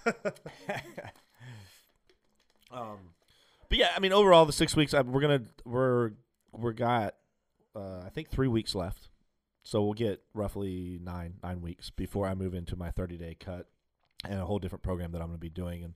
[2.71, 2.99] Um,
[3.69, 6.13] but yeah, I mean, overall, the six weeks I, we're gonna we're
[6.53, 7.15] we're got
[7.75, 9.09] uh, I think three weeks left,
[9.63, 13.67] so we'll get roughly nine nine weeks before I move into my thirty day cut
[14.25, 15.95] and a whole different program that I'm gonna be doing, and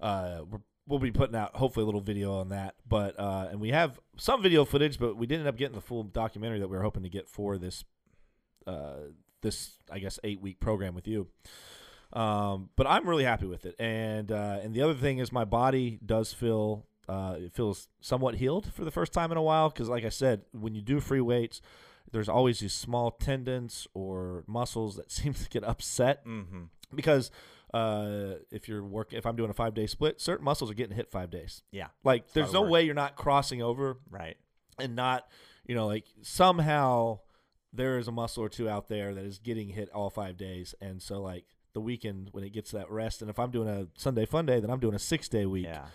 [0.00, 2.74] uh, we're, we'll be putting out hopefully a little video on that.
[2.88, 5.80] But uh, and we have some video footage, but we didn't end up getting the
[5.80, 7.84] full documentary that we were hoping to get for this
[8.66, 8.96] uh,
[9.42, 11.28] this I guess eight week program with you.
[12.12, 15.44] Um, but I'm really happy with it, and uh, and the other thing is my
[15.44, 19.68] body does feel uh, it feels somewhat healed for the first time in a while
[19.68, 21.60] because, like I said, when you do free weights,
[22.10, 26.64] there's always these small tendons or muscles that seem to get upset mm-hmm.
[26.94, 27.30] because
[27.74, 30.96] uh, if you're working, if I'm doing a five day split, certain muscles are getting
[30.96, 31.62] hit five days.
[31.72, 32.70] Yeah, Like, there's no work.
[32.70, 34.36] way you're not crossing over right.
[34.78, 35.26] and not,
[35.66, 37.18] you know, like somehow
[37.72, 40.74] there is a muscle or two out there that is getting hit all five days.
[40.80, 43.88] And so, like, the weekend when it gets that rest, and if I'm doing a
[43.96, 45.64] Sunday fun day, then I'm doing a six day week.
[45.66, 45.86] Yeah.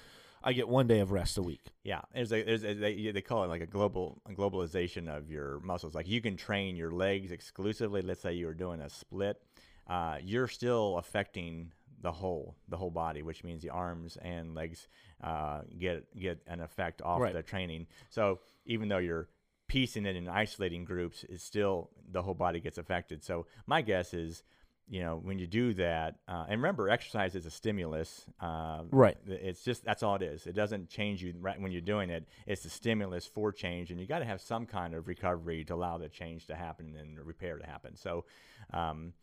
[0.43, 1.61] I get one day of rest a week.
[1.83, 5.29] Yeah, there's a, there's a, they, they call it like a global a globalization of
[5.29, 5.93] your muscles.
[5.95, 8.01] Like you can train your legs exclusively.
[8.01, 9.41] Let's say you were doing a split,
[9.89, 11.71] uh, you're still affecting
[12.01, 14.87] the whole the whole body, which means the arms and legs
[15.21, 17.33] uh, get get an effect off Right.
[17.33, 17.87] the training.
[18.09, 19.27] So even though you're
[19.67, 23.23] piecing it in isolating groups, it's still the whole body gets affected.
[23.23, 24.43] So my guess is
[24.91, 28.25] you know, when you do that, uh, and remember, exercise is a stimulus.
[28.39, 29.15] Uh, Right.
[29.27, 30.47] It's just that's all it is.
[30.47, 32.27] It doesn't change you right when you're doing it.
[32.47, 35.75] It's a stimulus for change, and you got to have some kind of recovery to
[35.75, 37.95] allow the change to happen and the repair to happen.
[37.97, 38.25] So,
[38.73, 39.13] um,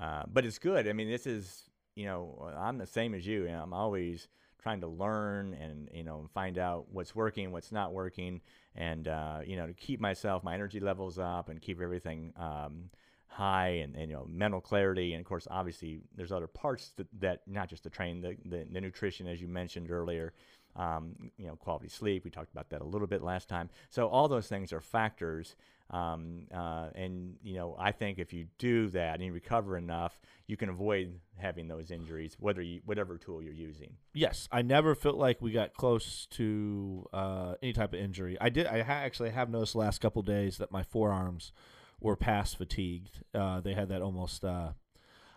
[0.00, 0.88] uh, but it's good.
[0.88, 4.28] I mean, this is you know, I'm the same as you, and I'm always
[4.60, 8.40] trying to learn and you know find out what's working, what's not working,
[8.74, 12.90] and uh, you know to keep myself my energy levels up and keep everything um,
[13.28, 15.12] high and, and you know mental clarity.
[15.12, 18.66] And of course obviously there's other parts that, that not just the train the, the,
[18.70, 20.32] the nutrition as you mentioned earlier
[20.76, 22.24] um, you know quality sleep.
[22.24, 23.70] We talked about that a little bit last time.
[23.90, 25.56] So all those things are factors
[25.90, 30.18] um, uh, and you know I think if you do that and you recover enough
[30.46, 34.94] you can avoid having those injuries whether you whatever tool you're using Yes, I never
[34.94, 38.36] felt like we got close to uh, any type of injury.
[38.40, 38.66] I did.
[38.66, 41.52] I ha- actually have noticed the last couple days that my forearms
[42.00, 43.24] were past fatigued.
[43.34, 44.44] Uh, they had that almost.
[44.44, 44.70] Uh,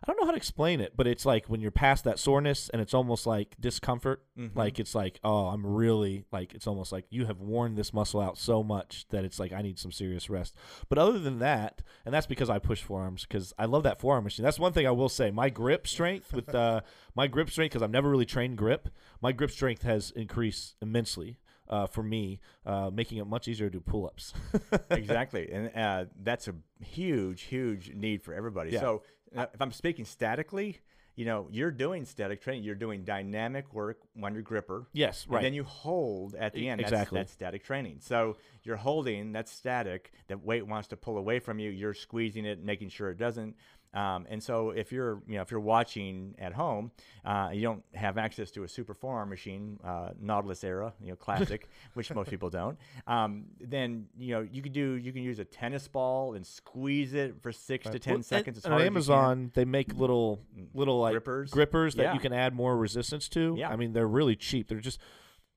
[0.03, 2.69] I don't know how to explain it, but it's like when you're past that soreness
[2.69, 4.23] and it's almost like discomfort.
[4.37, 4.55] Mhm.
[4.55, 8.21] Like it's like, oh, I'm really like it's almost like you have worn this muscle
[8.21, 10.55] out so much that it's like I need some serious rest.
[10.87, 14.23] But other than that, and that's because I push forearms because I love that forearm
[14.23, 14.43] machine.
[14.43, 15.31] That's one thing I will say.
[15.31, 16.81] My grip strength with uh,
[17.15, 18.89] my grip strength because I've never really trained grip.
[19.21, 21.39] My grip strength has increased immensely.
[21.69, 24.33] Uh, for me, uh, making it much easier to do pull-ups.
[24.89, 28.71] exactly, and uh, that's a huge, huge need for everybody.
[28.71, 28.79] Yeah.
[28.79, 29.03] So,
[29.34, 30.80] if I'm speaking statically,
[31.17, 32.63] you know, you're doing static training.
[32.63, 34.88] You're doing dynamic work on your gripper.
[34.93, 35.41] yes, And right.
[35.41, 36.80] then you hold at the end.
[36.80, 37.19] That's, exactly.
[37.19, 37.97] that's static training.
[38.01, 39.32] So you're holding.
[39.32, 40.11] That's static.
[40.28, 41.71] That weight wants to pull away from you.
[41.71, 43.55] You're squeezing it, making sure it doesn't.
[43.93, 46.91] Um, and so if you're, you know, if you're watching at home,
[47.25, 51.15] uh, you don't have access to a super forearm machine, uh, Nautilus era, you know,
[51.15, 52.77] classic, which most people don't.
[53.07, 57.13] Um, then you know you can do, you can use a tennis ball and squeeze
[57.13, 58.57] it for six to ten Well, seconds.
[58.57, 58.88] and- as and hard on.
[58.88, 60.41] Amazon, they make little
[60.73, 61.49] little like Grippers?
[61.51, 62.13] grippers that Yeah.
[62.13, 63.55] you can add more resistance to.
[63.57, 63.69] Yeah.
[63.69, 64.67] I mean, they're really cheap.
[64.67, 64.99] They're just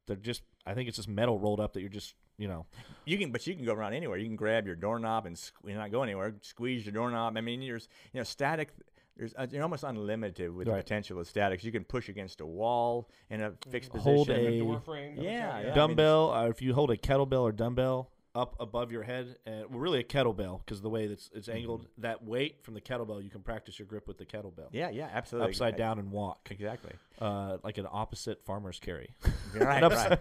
[0.06, 2.64] they're just I think it's just metal rolled up that you're just you know
[3.04, 4.18] You can, but you can go around anywhere.
[4.18, 6.34] You can grab your doorknob and sque- you're not go anywhere.
[6.42, 7.36] Squeeze your doorknob.
[7.36, 8.68] I mean, there's you know static.
[9.16, 11.62] There's uh, you're almost unlimited with the potential of statics.
[11.64, 14.46] You can push against a wall in a fixed Hold position.
[14.54, 15.16] a- door frame.
[15.18, 15.56] Yeah, yeah.
[15.58, 16.32] I mean, dumbbell.
[16.32, 19.98] uh, if you hold a kettlebell or dumbbell up above your head, and well, really
[20.00, 21.56] a kettlebell because the way that's it's Mm-hmm.
[21.58, 24.68] angled, that weight from the kettlebell, you can practice your grip with the kettlebell.
[24.72, 25.50] yeah, yeah, absolutely.
[25.50, 26.92] Upside Uh, down and walk, Exactly.
[27.20, 29.14] uh, like an opposite farmer's carry.
[29.52, 30.18] Right, right.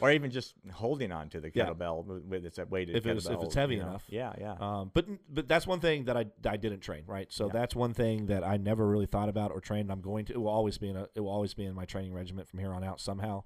[0.00, 3.42] Or even just holding on to the kettlebell with, with its weighted If it's- if
[3.42, 3.88] it's heavy you know.
[3.88, 4.04] enough.
[4.08, 4.54] Yeah, yeah.
[4.60, 7.26] Um, but but that's one thing that I, I didn't train right.
[7.32, 7.52] So Yeah.
[7.54, 9.90] that's one thing that I never really thought about or trained.
[9.90, 10.34] I'm going to.
[10.34, 11.08] It will always be in a.
[11.16, 13.42] It will always be in my training regiment from here on out somehow.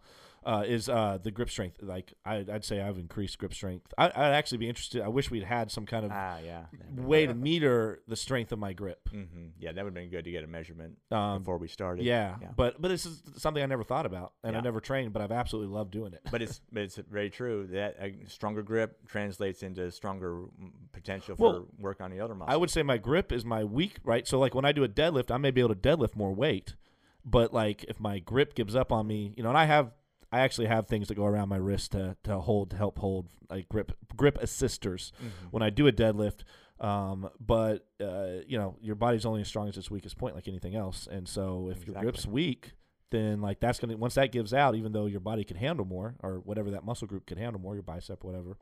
[0.47, 1.79] Uh, is uh, the grip strength?
[1.83, 3.93] Like I, I'd say I've increased grip strength.
[3.99, 5.03] I, I'd actually be interested.
[5.03, 6.67] I wish we'd had some kind of ah, yeah.
[6.95, 9.09] way to meter the strength of my grip.
[9.11, 9.25] hmm
[9.59, 12.05] Yeah, that would have been good to get a measurement Um, before we started.
[12.05, 12.51] yeah, yeah.
[12.57, 15.33] but but this is something I never thought about and I never trained, but I've
[15.33, 16.21] absolutely loved doing it.
[16.31, 21.35] but it's but it's very true that a stronger grip translates into stronger mm, potential
[21.35, 22.55] for Well, work on the other muscles.
[22.55, 24.29] I would say my grip is my weak, right?
[24.29, 26.77] So like when I do a deadlift, I may be able to deadlift more weight,
[27.25, 29.91] but like if my grip gives up on me, you know, and I have
[30.37, 33.29] I actually have things that go around my wrist to to hold to help hold
[33.51, 35.53] like grip grip assisters Mhm.
[35.53, 36.41] when I do a deadlift.
[36.79, 40.47] Um, but uh, you know, your body's only as strong as its weakest point, like
[40.49, 41.07] anything else.
[41.11, 42.73] And so if your grip's weak,
[43.11, 46.17] then like that's gonna once that gives out, even though your body can handle more
[46.23, 48.59] or whatever that muscle group can handle more, your bicep, whatever.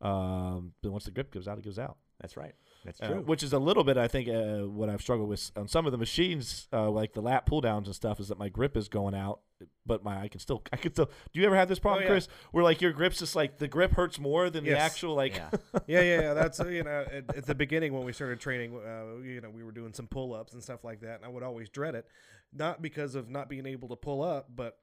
[0.00, 1.96] Um, then once the grip gives out, it gives out.
[2.20, 2.54] That's right.
[2.98, 5.68] That's Uh, which is a little bit, I think, uh, what I've struggled with on
[5.68, 8.48] some of the machines, uh, like the lat pull downs and stuff, is that my
[8.48, 9.40] grip is going out,
[9.84, 11.06] but my I can still, I can still.
[11.32, 12.10] Do you ever have this problem, yeah.
[12.10, 15.34] Chris, where like your grip's just like the grip hurts more than the actual like?
[15.36, 15.50] yeah.
[15.86, 16.34] yeah, yeah, yeah.
[16.34, 19.50] That's uh, you know at, at the beginning when we started training, uh, you know,
[19.50, 21.94] we were doing some pull ups and stuff like that, and I would always dread
[21.94, 22.06] it,
[22.52, 24.78] not because of not being able to pull up, but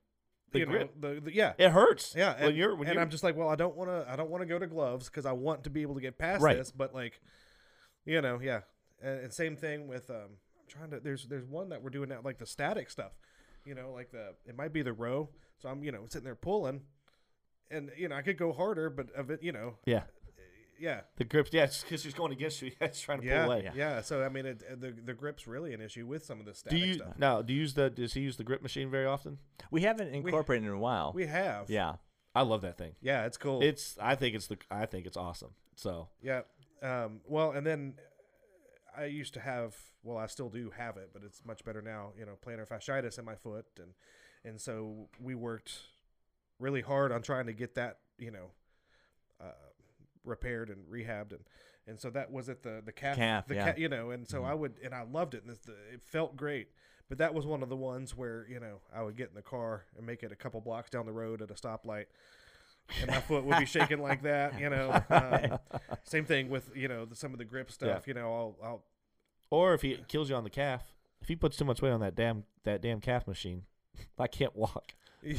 [0.51, 0.95] The you grip.
[0.95, 1.53] know, the, the yeah.
[1.57, 2.13] It hurts.
[2.15, 4.05] Yeah, when and, you're when and you're I'm just like, well, I don't want to,
[4.09, 6.17] I don't want to go to gloves because I want to be able to get
[6.17, 6.57] past Right.
[6.57, 6.71] this.
[6.71, 7.19] But like,
[8.05, 8.61] you know, yeah,
[9.01, 10.15] and, and same thing with, um,
[10.59, 10.99] I'm trying to.
[10.99, 13.11] There's there's one that we're doing now, like the static stuff,
[13.65, 15.29] you know, like the it might be the row.
[15.57, 16.81] So I'm you know sitting there pulling,
[17.71, 20.03] and you know I could go harder, but of it, you know, yeah,
[20.79, 22.71] yeah, the grip, yeah, it's because she's going against you.
[22.81, 23.63] Yeah, it's trying to yeah, pull away.
[23.63, 24.01] yeah, yeah.
[24.01, 26.61] So I mean, it, uh, the the grip's really an issue with some of this
[26.67, 27.17] Do you stuff.
[27.17, 27.41] now?
[27.41, 27.89] Do you use the?
[27.89, 29.37] Does he use the grip machine very often?
[29.71, 31.11] we haven't incorporated in a while.
[31.15, 31.95] We have, yeah.
[32.35, 32.95] I love that thing.
[33.01, 33.61] yeah, it's cool.
[33.61, 33.97] It's.
[34.01, 34.57] I think it's the.
[34.69, 35.51] I think it's awesome.
[35.75, 36.41] So Yeah.
[36.81, 37.95] Um, well, and then
[38.97, 42.11] I used to have, well, I still do have it, but it's much better now.
[42.17, 43.91] You know, plantar fasciitis in my foot, and
[44.43, 45.79] and so we worked
[46.59, 48.51] really hard on trying to get that, you know,
[49.41, 49.51] uh,
[50.23, 51.41] repaired and rehabbed, and
[51.87, 53.71] and so that was at the the calf, Calf, the yeah.
[53.71, 56.01] ca- you know, and so I would and I loved it, and it's the, it
[56.03, 56.69] felt great.
[57.07, 59.41] But that was one of the ones where you know I would get in the
[59.41, 62.05] car and make it a couple blocks down the road at a stoplight,
[63.01, 64.59] and my foot would be shaking like that.
[64.59, 65.59] You know, um,
[66.03, 68.07] same thing with you know the, some of the grip stuff.
[68.07, 68.83] You know, I'll, I'll
[69.49, 70.83] Or if he kills you on the calf,
[71.21, 73.63] if he puts too much weight on that damn that damn calf machine,
[74.19, 74.93] I can't walk.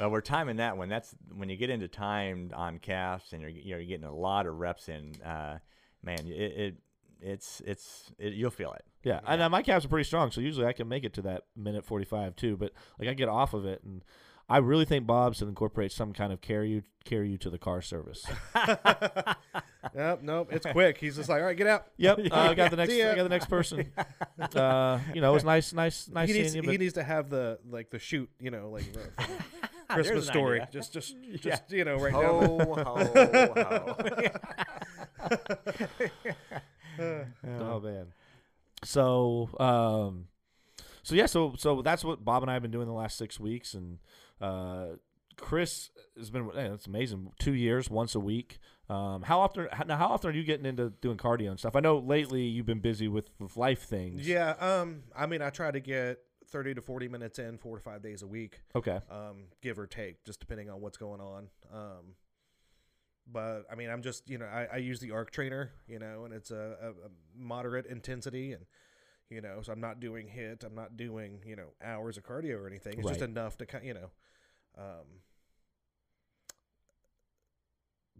[0.00, 0.88] Uh, we're timing that one.
[0.88, 4.14] That's when you get into time on calves, and you're you know you're getting a
[4.14, 5.14] lot of reps in.
[5.22, 5.58] Uh,
[6.02, 6.76] man, it, it
[7.20, 8.84] it's it's it, you'll feel it.
[9.02, 11.22] Yeah, and uh, my calves are pretty strong, so usually I can make it to
[11.22, 12.56] that minute forty five too.
[12.56, 14.04] But like I get off of it, and
[14.48, 17.58] I really think Bob should incorporate some kind of carry you carry you to the
[17.58, 18.24] car service.
[19.94, 20.48] Nope, nope.
[20.52, 20.98] It's quick.
[20.98, 21.86] He's just like, all right, get out.
[21.96, 22.92] yep, uh, I got the next.
[22.92, 23.02] See.
[23.02, 23.90] I got the next person.
[24.54, 26.62] Uh, you know, it was nice, nice, nice he seeing needs you.
[26.62, 29.02] he needs to have the like the shoot, you know, like from
[29.94, 30.60] There's Christmas story.
[30.60, 30.68] idea.
[30.72, 32.22] Just just just you know, right down.
[32.22, 33.96] Ho ho
[36.98, 37.18] ho.
[37.60, 38.06] oh man.
[38.84, 40.28] So, um,
[41.02, 43.40] so yeah, so so that's what Bob and I have been doing the last six
[43.40, 43.98] weeks, and
[44.40, 44.86] uh,
[45.36, 46.46] Chris has been.
[46.48, 47.32] Man, it's amazing.
[47.38, 48.58] Two years, once a week.
[48.88, 49.68] Um, how often?
[49.70, 51.76] How, now, how often are you getting into doing cardio and stuff?
[51.76, 54.26] I know lately you've been busy with with life things.
[54.26, 56.18] Yeah, um, I mean, I try to get
[56.48, 58.98] thirty to forty minutes in, four to five days a week, Okay.
[59.10, 61.48] um, give or take, just depending on what's going on.
[61.72, 62.14] Um,
[63.30, 66.24] but I mean, I'm just you know, I, I use the arc trainer, you know,
[66.24, 68.64] and it's a, a, a moderate intensity, and
[69.28, 72.58] you know, so I'm not doing HIIT, I'm not doing you know hours of cardio
[72.58, 72.98] or anything.
[72.98, 74.10] It's just enough to kind, you know.
[74.78, 75.04] Um,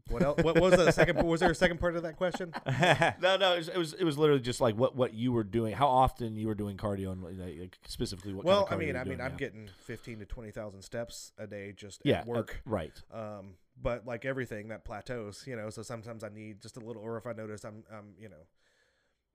[0.08, 0.42] what else?
[0.42, 1.22] What was the second?
[1.26, 2.52] Was there a second part of that question?
[3.20, 5.44] No, no, it was, it was it was literally just like what what you were
[5.44, 8.44] doing, how often you were doing cardio, and like, like, specifically what.
[8.44, 10.82] well, kind of I mean, you're I mean, doing I'm getting fifteen to twenty thousand
[10.82, 12.62] steps a day just yeah at work.
[12.66, 13.02] uh, right.
[13.12, 15.70] Um, but like everything, that plateaus, you know.
[15.70, 18.46] So sometimes I need just a little, or if I notice I'm, I'm, you know,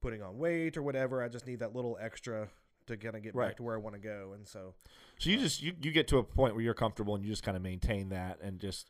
[0.02, 2.50] putting on weight or whatever, I just need that little extra
[2.88, 3.48] to kind of get Right.
[3.50, 4.34] back to where I want to go.
[4.34, 4.74] And so,
[5.20, 7.44] So you just you, you get to a point where you're comfortable and you just
[7.44, 8.90] kind of maintain that and just.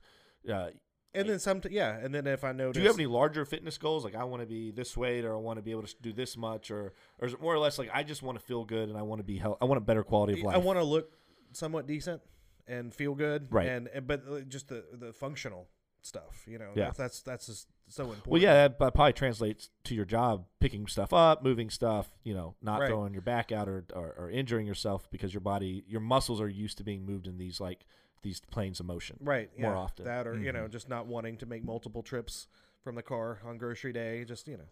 [0.49, 0.69] Uh,
[1.15, 3.77] and then some, yeah, and then if I notice, Do you have any larger fitness
[3.77, 4.03] goals?
[4.03, 6.11] Like I want to be this weight, or I want to be able to do
[6.11, 8.65] this much, or or is it more or less like I just want to feel
[8.65, 9.59] good and I want to be health.
[9.61, 10.55] I want a better quality of life.
[10.55, 11.11] I want to look
[11.51, 12.21] somewhat decent
[12.67, 13.67] and feel good, Right.
[13.67, 15.67] And, and but uh, just the the functional
[16.05, 16.85] stuff, you know, Yeah.
[16.85, 18.27] that's that's, that's just so important.
[18.27, 22.09] Well, yeah, that that probably translates to your job, picking stuff up, moving stuff.
[22.23, 22.89] You know, not Right.
[22.89, 26.49] throwing your back out or, or or injuring yourself because your body, your muscles are
[26.49, 27.85] used to being moved in these like
[28.21, 29.17] these planes of motion.
[29.21, 30.05] right more yeah, often.
[30.05, 30.71] that or you know Mhm.
[30.71, 32.47] just not wanting to make multiple trips
[32.81, 34.69] from the car on grocery day, just you know.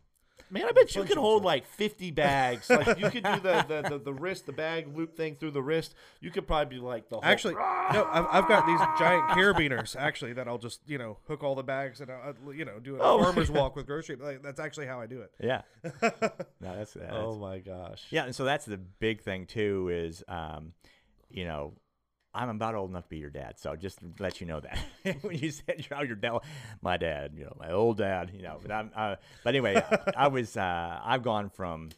[0.51, 2.69] Man, I bet you can hold like fifty bags.
[2.69, 5.61] like you could do the, the, the, the wrist, the bag loop thing through the
[5.61, 5.95] wrist.
[6.19, 7.53] You could probably be like the whole, Actually,
[7.93, 11.55] no, I've, I've got these giant carabiners actually that I'll just you know hook all
[11.55, 14.17] the bags and I'll, you know do a Oh my farmer's walk with grocery.
[14.17, 15.32] Like, that's actually how I do it.
[15.39, 15.61] yeah.
[16.01, 18.03] No, that's, that's Oh my gosh.
[18.09, 20.73] Yeah, and so that's the big thing too is, um,
[21.29, 21.73] you know,
[22.34, 24.79] I'm about old enough to be your dad, so just to let you know that
[25.21, 26.39] when you said you're your dad,
[26.82, 28.57] my dad, you know, my old dad, you know.
[28.61, 29.84] But I'm, uh, but anyway,
[30.15, 31.89] I was, uh, I've gone from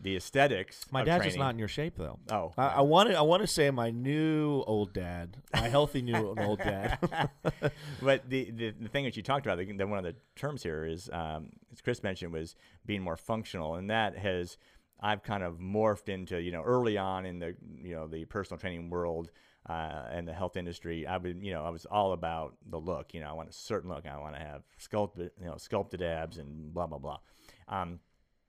[0.00, 0.86] the aesthetics.
[0.90, 2.18] My dad's training, just not in your shape though.
[2.30, 3.18] Oh, I, I want to.
[3.18, 6.98] I want to say my new old dad, my healthy new old dad.
[8.02, 10.62] but the, the the thing that you talked about, the, the one of the terms
[10.62, 12.56] here is, um, as Chris mentioned, was
[12.86, 14.56] being more functional, and that has
[15.00, 18.58] I've kind of morphed into you know early on in the you know the personal
[18.58, 19.30] training world
[19.68, 21.06] uh, and the health industry.
[21.06, 23.14] I would you know I was all about the look.
[23.14, 24.06] You know I want a certain look.
[24.06, 27.18] I want to have sculpted you know sculpted abs and blah blah blah.
[27.68, 28.00] Um,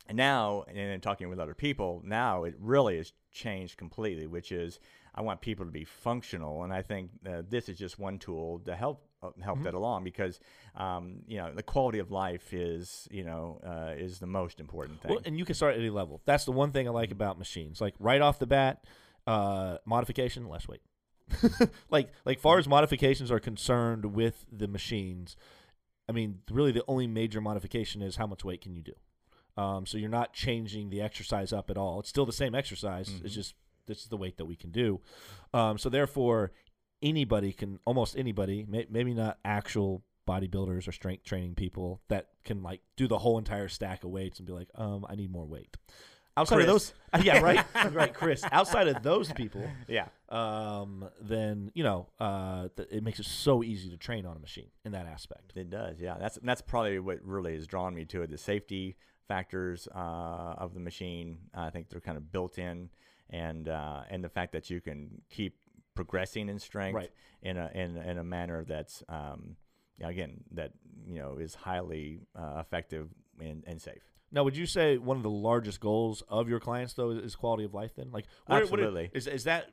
[0.08, 4.52] and now, and then talking with other people, now it really has changed completely, which
[4.52, 4.80] is
[5.16, 8.60] I want people to be functional, and I think uh, this is just one tool
[8.66, 10.40] to help uh, help that along because
[10.76, 15.02] um, you know the quality of life is you know uh, is the most important
[15.02, 15.12] thing.
[15.12, 16.22] Well, and you can start at any level.
[16.26, 17.82] That's the one thing I like about machines.
[17.82, 18.84] Like right off the bat,
[19.26, 20.82] uh, modification, less weight.
[21.90, 25.36] like like far as modifications are concerned with the machines,
[26.08, 28.94] I mean, really the only major modification is how much weight can you do.
[29.62, 32.00] Um, so you're not changing the exercise up at all.
[32.02, 33.10] It's still the same exercise.
[33.24, 33.36] It's Mhm.
[33.36, 33.56] just
[33.88, 35.00] this is the weight that we can do.
[35.54, 36.52] Um, so therefore,
[37.02, 42.64] anybody can almost anybody, may, maybe not actual bodybuilders or strength training people that can
[42.64, 45.46] like do the whole entire stack of weights and be like, um, I need more
[45.46, 45.78] weight.
[46.38, 46.94] Outside of Chris.
[47.14, 48.44] those, yeah, right, right, Chris.
[48.52, 53.64] Outside of those people, yeah, um, then you know, uh, th- it makes it so
[53.64, 55.54] easy to train on a machine in that aspect.
[55.56, 56.00] it does.
[56.00, 58.30] Yeah, that's that's probably what really has drawn me to it.
[58.32, 59.98] The safety factors uh,
[60.58, 62.90] of the machine, I think they're kind of built in,
[63.30, 65.56] and uh, and the fact that you can keep
[65.96, 67.12] progressing in strength Right.
[67.42, 69.56] in a in, in a manner that's um,
[70.04, 70.72] again that
[71.08, 73.08] you know is highly uh, effective
[73.40, 74.04] and, and safe.
[74.36, 77.64] Now, would you say one of the largest goals of your clients though is quality
[77.64, 77.92] of life?
[77.96, 79.04] Then, like, what, Absolutely.
[79.04, 79.72] What, is is that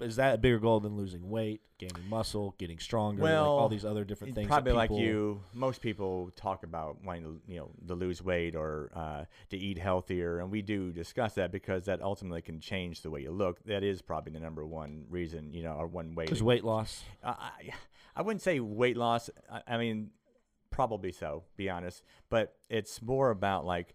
[0.00, 3.84] is that a bigger goal than losing weight, gaining muscle, getting stronger, like all these
[3.84, 4.46] other different things?
[4.46, 8.90] Probably like you, most people talk about wanting to, you know, to lose weight or
[8.94, 13.10] uh, to eat healthier, and we do discuss that because that ultimately can change the
[13.10, 13.62] way you look.
[13.64, 16.24] That is probably the number one reason, you know, or one way.
[16.26, 17.02] To- weight loss.
[17.22, 17.74] Uh, I,
[18.16, 19.28] I wouldn't say weight loss.
[19.52, 20.12] I, I mean,
[20.70, 21.44] probably so.
[21.56, 23.94] Be honest, but it's more about like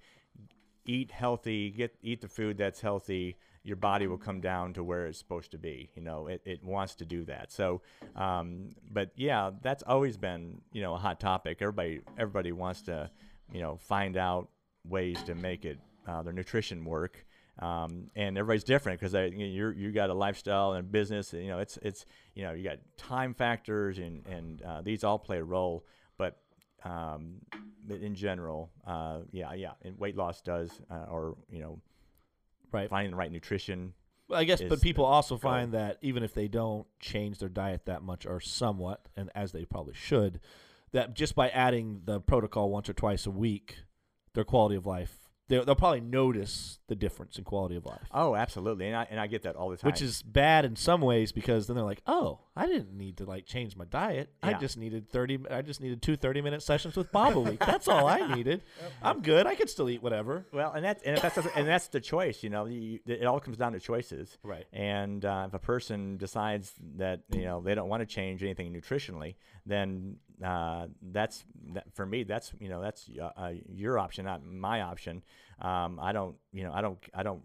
[0.86, 3.38] eat healthy, get eat the food that's healthy.
[3.64, 5.90] Your body will come down to where it's supposed to be.
[5.96, 7.52] You know, it, it wants to do that.
[7.52, 7.82] So,
[8.16, 11.58] um, but yeah, that's always been you know a hot topic.
[11.62, 13.10] Everybody everybody wants to
[13.52, 14.50] you know find out
[14.86, 17.26] ways to make it uh, their nutrition work.
[17.60, 21.34] Um, and everybody's different because you you got a lifestyle and business.
[21.34, 25.04] And, you know, it's it's you know you got time factors and and uh, these
[25.04, 25.86] all play a role.
[26.84, 27.36] But um,
[27.90, 31.80] in general, uh, yeah, yeah, and weight loss does, uh, or you know,
[32.72, 32.90] Right.
[32.90, 33.94] finding the right nutrition.
[34.28, 35.52] Well, I guess, but people also goal.
[35.52, 39.52] find that even if they don't change their diet that much or somewhat, and as
[39.52, 40.40] they probably should,
[40.92, 43.80] that just by adding the protocol once or twice a week,
[44.34, 48.02] their quality of life, they'll, they'll probably notice the difference in quality of life.
[48.12, 49.90] Oh, absolutely, and I and I get that all the time.
[49.92, 53.26] Which is bad in some ways because then they're like, "Oh, I didn't need to
[53.26, 54.30] like change my diet.
[54.44, 54.60] I Yeah.
[54.60, 57.60] just needed 30 I just needed two 30-minute sessions with Bob a week.
[57.60, 58.62] That's all I needed.
[59.02, 59.48] I'm good.
[59.48, 62.44] I could still eat whatever." well, and that's and that's and that's the choice.
[62.44, 64.38] You know, you, it all comes down to choices.
[64.44, 64.66] Right.
[64.74, 68.74] And uh, if a person decides that you know they don't want to change anything
[68.74, 69.36] nutritionally,
[69.66, 72.24] then uh, that's that, for me.
[72.24, 75.24] That's you know that's uh, uh, your option, not my option.
[75.60, 77.44] Um, I don't you know I don't I don't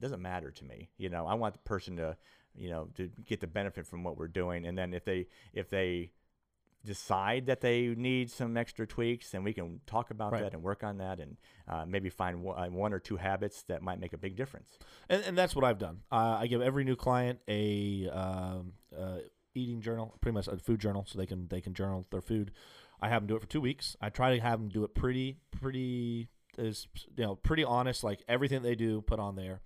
[0.00, 0.88] doesn't matter to me.
[0.96, 2.16] You know I want the person to
[2.54, 5.68] you know to get the benefit from what we're doing, and then if they if
[5.68, 6.12] they
[6.84, 10.42] decide that they need some extra tweaks, then we can talk about Right.
[10.42, 11.36] that and work on that, and
[11.68, 14.78] uh, maybe find one, uh, one or two habits that might make a big difference.
[15.08, 16.00] And, and that's what I've done.
[16.10, 19.18] Uh, I give every new client a um, uh,
[19.54, 22.52] eating journal, pretty much a food journal, so they can they can journal their food.
[23.00, 23.96] I have them do it for two weeks.
[24.00, 26.28] I try to have them do it pretty pretty
[26.58, 29.60] is you know pretty honest, like everything they do put on there.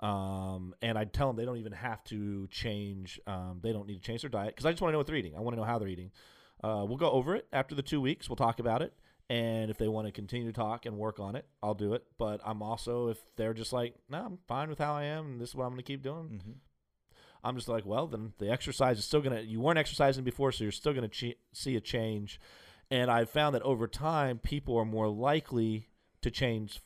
[0.00, 3.20] Um, and I tell them they don't even have to change.
[3.26, 5.06] Um, they don't need to change their diet because I just want to know what
[5.06, 5.36] they're eating.
[5.36, 6.10] I want to know how they're eating.
[6.62, 8.28] Uh, we'll go over it after the two weeks.
[8.28, 8.92] We'll talk about it.
[9.30, 12.04] And if they want to continue to talk and work on it, I'll do it.
[12.18, 15.40] But I'm also, if they're just like, no, I'm fine with how I am, and
[15.40, 16.52] this is what I'm going to keep doing, Mm-hmm.
[17.44, 20.64] I'm just like, well, then the exercise is still to, you weren't exercising before, so
[20.64, 22.40] you're still ch- see a change.
[22.90, 25.88] And I've found that over time, people are more likely
[26.22, 26.80] to change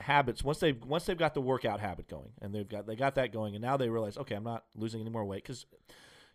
[0.00, 2.96] f- habits once they once they've got the workout habit going and they've got they
[2.96, 5.66] got that going and now they realize okay I'm not losing any more weight because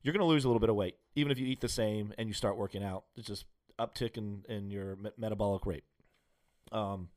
[0.02, 2.30] you're to lose a little bit of weight even if you eat the same and
[2.30, 3.44] you start working out it's just
[3.78, 5.84] uptick in, in your me- metabolic rate
[6.72, 7.10] um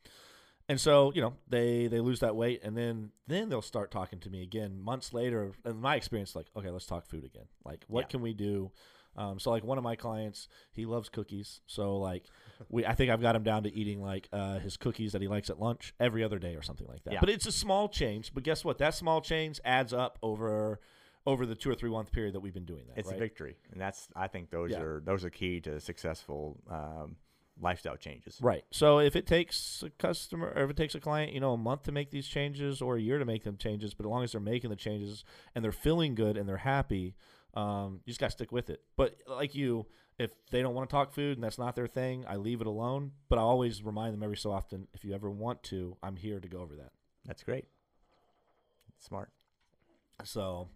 [0.73, 4.19] and so you know they they lose that weight and then then they'll start talking
[4.21, 7.85] to me again months later in my experience like okay let's talk food again like
[7.89, 8.09] what Yeah.
[8.09, 8.73] can we do
[9.15, 12.25] um, so like one of my clients he loves cookies so like
[12.71, 15.29] we i think i've got him down to eating like uh, his cookies that he
[15.29, 17.21] likes at lunch every other day or something like that Yeah.
[17.21, 20.81] but it's a small change but guess what that small change adds up over
[21.27, 23.17] over the two or three month period that we've been doing that It's right?
[23.17, 24.81] a victory, and that's I think those Yeah.
[24.81, 27.15] are those are key to successful um,
[27.61, 28.39] lifestyle changes.
[28.41, 28.65] Right.
[28.71, 31.59] So if it takes a customer or if it takes a client, you know, a
[31.59, 34.25] month to make these changes or a year to make them changes, but as long
[34.25, 35.25] as they're making the changes
[35.55, 37.15] and they're feeling good and they're happy,
[37.55, 38.83] um, you just got to stick with it.
[38.97, 39.87] But like you,
[40.19, 42.67] if they don't want to talk food and that's not their thing, I leave it
[42.67, 43.13] alone.
[43.29, 46.41] But I always remind them every so often, if you ever want to, I'm here
[46.41, 46.93] to go over that.
[47.27, 47.67] That's great.
[48.99, 49.31] Smart.
[50.25, 50.69] So,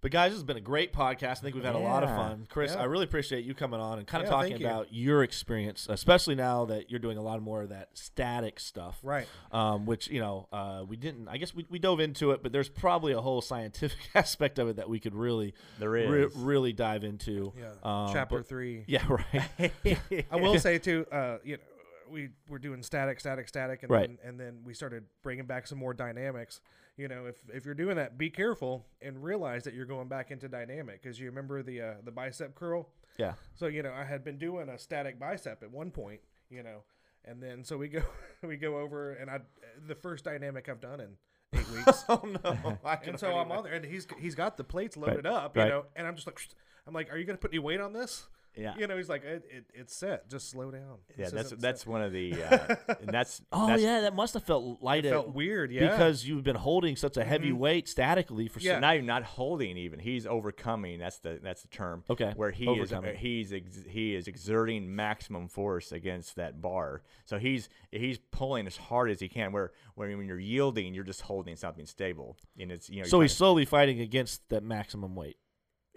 [0.00, 1.24] but guys, this has been a great podcast.
[1.30, 2.46] I think we've had a lot of fun.
[2.50, 2.80] Chris, Yeah.
[2.82, 4.66] I really appreciate you coming on and kind of Yeah, talking thank you.
[4.66, 8.98] about your experience, especially now that you're doing a lot more of that static stuff.
[9.02, 9.26] Right.
[9.52, 11.28] um, which you know uh, we didn't.
[11.28, 14.68] I guess we, we dove into it, but there's probably a whole scientific aspect of
[14.68, 17.52] it that we could really, There re- really dive into.
[17.58, 17.72] Yeah.
[17.82, 18.84] Um, Chapter but- three.
[18.86, 19.72] Yeah, right.
[20.30, 21.62] I will say too, uh, you know,
[22.10, 24.08] we were doing static, static, static, and Right.
[24.08, 26.60] then and then we started bringing back some more dynamics.
[27.00, 30.30] You know, if if you're doing that, be careful and realize that you're going back
[30.30, 32.90] into dynamic because you remember the uh, the bicep curl.
[33.18, 33.32] yeah.
[33.54, 36.20] So you know, I had been doing a static bicep at one point.
[36.50, 36.82] You know,
[37.24, 38.02] and then so we go
[38.42, 39.38] we go over and I
[39.86, 41.16] the first dynamic I've done in
[41.58, 42.04] eight weeks.
[42.06, 42.78] Oh no!
[43.06, 45.70] And so I'm on there, and he's he's got the plates loaded up, you right.
[45.70, 46.38] know, and I'm just like,
[46.86, 48.26] I'm like, are you gonna put any weight on this?
[48.56, 48.74] Yeah.
[48.76, 50.28] You know, he's like, it, it, it's set.
[50.28, 50.98] Just slow down.
[51.16, 54.34] Yeah, that's that's set." one of the uh, and that's Oh that's, yeah, that must
[54.34, 55.04] have felt light.
[55.04, 55.70] It felt weird.
[55.70, 55.88] Yeah.
[55.90, 57.58] because you've been holding such a heavy Mhm.
[57.58, 58.74] weight statically for Yeah.
[58.74, 62.50] so not even not holding even he's overcoming that's the that's the term Okay, where
[62.50, 63.14] he overcoming.
[63.14, 68.66] is he's ex- he is exerting maximum force against that bar so he's he's pulling
[68.66, 72.36] as hard as he can where when, when you're yielding you're just holding something stable
[72.58, 75.36] and it's you know So he's slowly fighting against that maximum weight.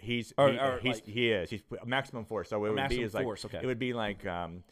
[0.04, 1.50] He's or- he, or he's like- he is.
[1.50, 2.48] He's maximum force.
[2.48, 3.60] So it would be is like force, okay.
[3.62, 4.62] it would be like um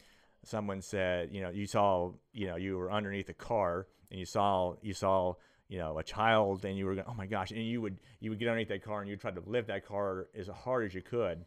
[0.45, 4.25] someone said you know you saw you know you were underneath a car and you
[4.25, 5.33] saw you saw
[5.69, 7.51] you know a child and you were going oh my gosh.
[7.51, 9.85] And you would you would get underneath that car and you try to lift that
[9.85, 11.45] car as hard as you could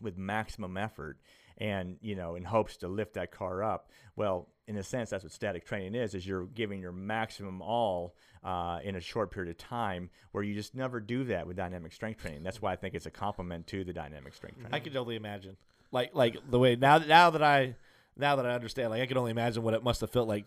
[0.00, 1.18] with maximum effort
[1.60, 5.22] and you know in hopes to lift that car up well in a sense that's
[5.24, 9.50] what static training is is you're giving your maximum all uh, in a short period
[9.50, 12.76] of time where you just never do that with dynamic strength training that's why i
[12.76, 15.56] think it's a complement to the dynamic strength training I can only imagine,
[15.92, 17.76] like like the way now now that I
[18.16, 20.44] now that I understand, like I can only imagine what it must have felt like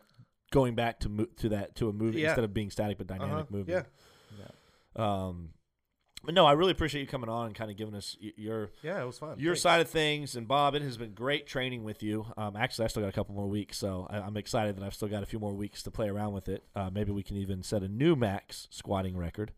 [0.51, 2.27] going back to mo- to that to a movie Yeah.
[2.29, 3.45] instead of being static but dynamic Uh-huh.
[3.49, 3.85] movement.
[4.37, 4.45] Yeah.
[4.95, 5.49] Um,
[6.23, 8.69] but no, I really appreciate you coming on and kind of giving us y- your
[8.81, 9.39] Yeah, it was fun.
[9.39, 9.61] your Thanks.
[9.61, 10.35] side of things.
[10.35, 12.25] And Bob, it has been great training with you.
[12.37, 14.93] Um, actually, I still got a couple more weeks, so I, I'm excited that I've
[14.93, 16.63] still got a few more weeks to play around with it.
[16.75, 19.51] Uh, maybe we can even set a new max squatting record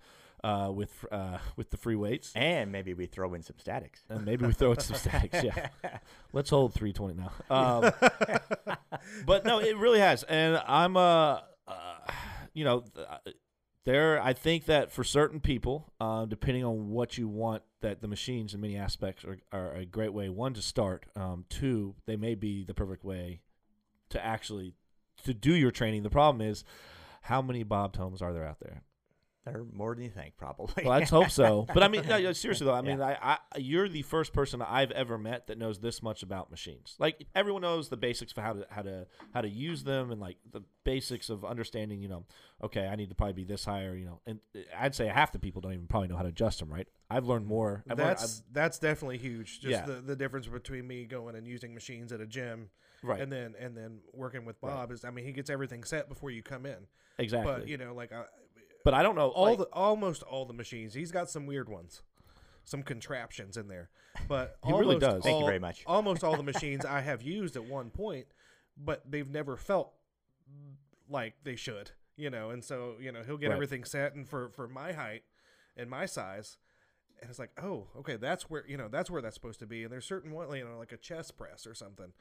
[0.43, 2.31] uh, with uh, with the free weights.
[2.35, 5.43] and maybe we throw in some statics And maybe we throw in some statics.
[5.43, 5.69] Yeah,
[6.33, 7.31] let's hold 320 now.
[7.49, 8.77] Um,
[9.25, 11.95] but no, it really has, and I'm uh, uh
[12.53, 13.17] you know, th- uh,
[13.85, 14.21] there.
[14.21, 18.53] I think that for certain people, uh, depending on what you want, that the machines
[18.53, 20.29] in many aspects are, are a great way.
[20.29, 21.05] One to start.
[21.15, 23.41] Um, two, they may be the perfect way
[24.09, 24.73] to actually
[25.23, 26.03] to do your training.
[26.03, 26.63] The problem is.
[27.25, 28.83] How many Bob Tomes are there out there?
[29.45, 31.65] They're more than you think probably Well, let's hope so.
[31.73, 32.89] But I mean, no, no, seriously though, I Yeah.
[32.95, 36.49] mean, I, I, you're the first person I've ever met that knows this much about
[36.51, 36.95] machines.
[36.99, 40.19] Like everyone knows the basics for how to how to how to use them and
[40.19, 42.01] like the basics of understanding.
[42.01, 42.25] You know,
[42.63, 43.95] okay, I need to probably be this higher.
[43.95, 46.29] you know, and uh, I'd say half the people don't even probably know how to
[46.29, 46.73] adjust them.
[46.73, 46.87] Right?
[47.09, 47.83] I've learned more.
[47.89, 49.59] I've learned, That's that's definitely huge.
[49.59, 49.85] Just Yeah.
[49.85, 52.69] the, the difference between me going and using machines at a gym
[53.03, 53.21] right?
[53.21, 54.73] and then and then working with Right.
[54.73, 56.87] Bob is I mean he gets everything set before you come in.
[57.19, 57.53] exactly.
[57.53, 58.23] But you know like I,
[58.85, 61.67] But I don't know all like- the almost all the machines he's got some weird
[61.67, 62.01] ones,
[62.63, 63.89] some contraptions in there.
[64.29, 65.23] But He really does.
[65.23, 65.83] Thank you very much.
[65.85, 68.27] Almost all the machines I have used at one point,
[68.77, 69.91] but they've never felt
[71.09, 71.91] like they should.
[72.17, 73.55] You know, and so you know he'll get Right.
[73.55, 75.23] everything set and for for my height
[75.75, 76.57] and my size.
[77.21, 79.83] And it's like, oh, okay, that's where you know that's where that's supposed to be.
[79.83, 82.13] And there's certain one, you know, like a chest press or something.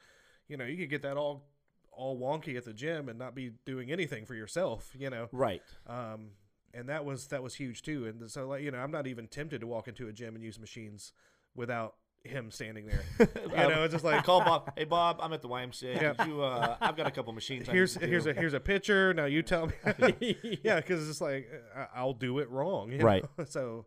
[0.49, 1.45] You know, you could get that all
[1.91, 4.91] all wonky at the gym and not be doing anything for yourself.
[4.97, 5.61] You know, right.
[5.87, 6.31] um,
[6.75, 8.05] and that was that was huge too.
[8.05, 10.43] And so like you know, I'm not even tempted to walk into a gym and
[10.43, 11.13] use machines
[11.55, 13.03] without him standing there.
[13.19, 14.73] you know, it's just like call Bob.
[14.75, 16.01] Hey Bob, I'm at the YMCA.
[16.01, 16.25] Yeah.
[16.25, 17.67] You, uh, I've got a couple machines.
[17.67, 18.31] Here's here's do.
[18.31, 19.13] a here's a picture.
[19.13, 19.73] Now you tell me.
[20.63, 21.49] yeah, because it's like
[21.95, 22.97] I'll do it wrong.
[22.97, 23.23] Right.
[23.37, 23.45] know?
[23.45, 23.85] So,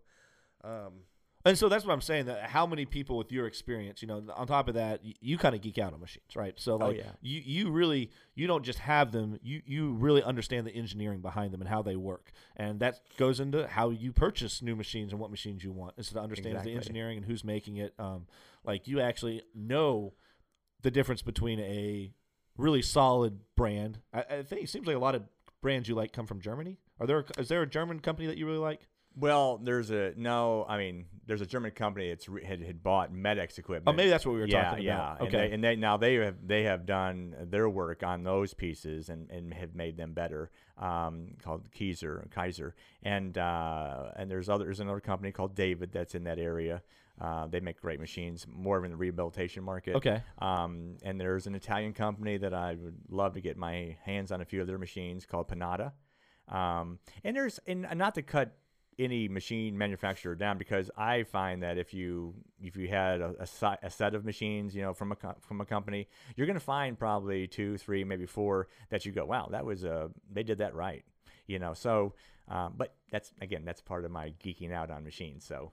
[0.65, 0.93] um,
[1.49, 2.27] And so that's what I'm saying.
[2.27, 5.39] That how many people with your experience, you know, on top of that, you, you
[5.39, 6.53] kind of geek out on machines, right?
[6.57, 7.13] So like, yeah.
[7.23, 9.39] you you really you don't just have them.
[9.43, 13.41] You you really understand the engineering behind them and how they work, and that goes
[13.41, 15.95] into how you purchase new machines and what machines you want.
[15.97, 16.73] Is to understand Exactly.
[16.73, 17.95] the engineering and who's making it.
[17.99, 18.27] Um,
[18.63, 20.13] like you actually know
[20.83, 22.13] the difference between a
[22.59, 24.01] really solid brand.
[24.13, 25.23] I, I think it seems like a lot of
[25.63, 26.77] brands you like come from Germany.
[27.01, 28.87] Are there is there a German company that you really like?
[29.19, 30.65] Well, there's a no.
[30.69, 33.89] I mean, there's a German company that's re- had, had bought MedX equipment.
[33.89, 34.95] Oh, maybe that's what we were yeah, talking yeah.
[34.95, 35.21] about.
[35.21, 35.49] And Okay.
[35.49, 39.31] they, and they now they have they have done their work on those pieces and,
[39.31, 40.51] and have made them better.
[40.79, 46.15] Um, called Kaiser Kaiser, and uh, and there's other there's another company called David that's
[46.15, 46.83] in that area.
[47.21, 49.97] Uh, they make great machines, more in the rehabilitation market.
[49.97, 50.23] okay.
[50.39, 54.41] Um, and there's an Italian company that I would love to get my hands on
[54.41, 55.91] a few of their machines called Panatta.
[56.47, 58.57] Um, and there's and not to cut
[58.99, 63.79] any machine manufacturer down because I find that if you if you had a, a,
[63.83, 66.99] a set of machines, you know, from a from a company, you're going to find
[66.99, 70.75] probably two, three, maybe four that you go, wow, that was a they did that
[70.75, 71.05] right,
[71.47, 71.75] you know.
[71.75, 72.15] So,
[72.49, 75.45] um, but that's again, that's part of my geeking out on machines.
[75.45, 75.73] So,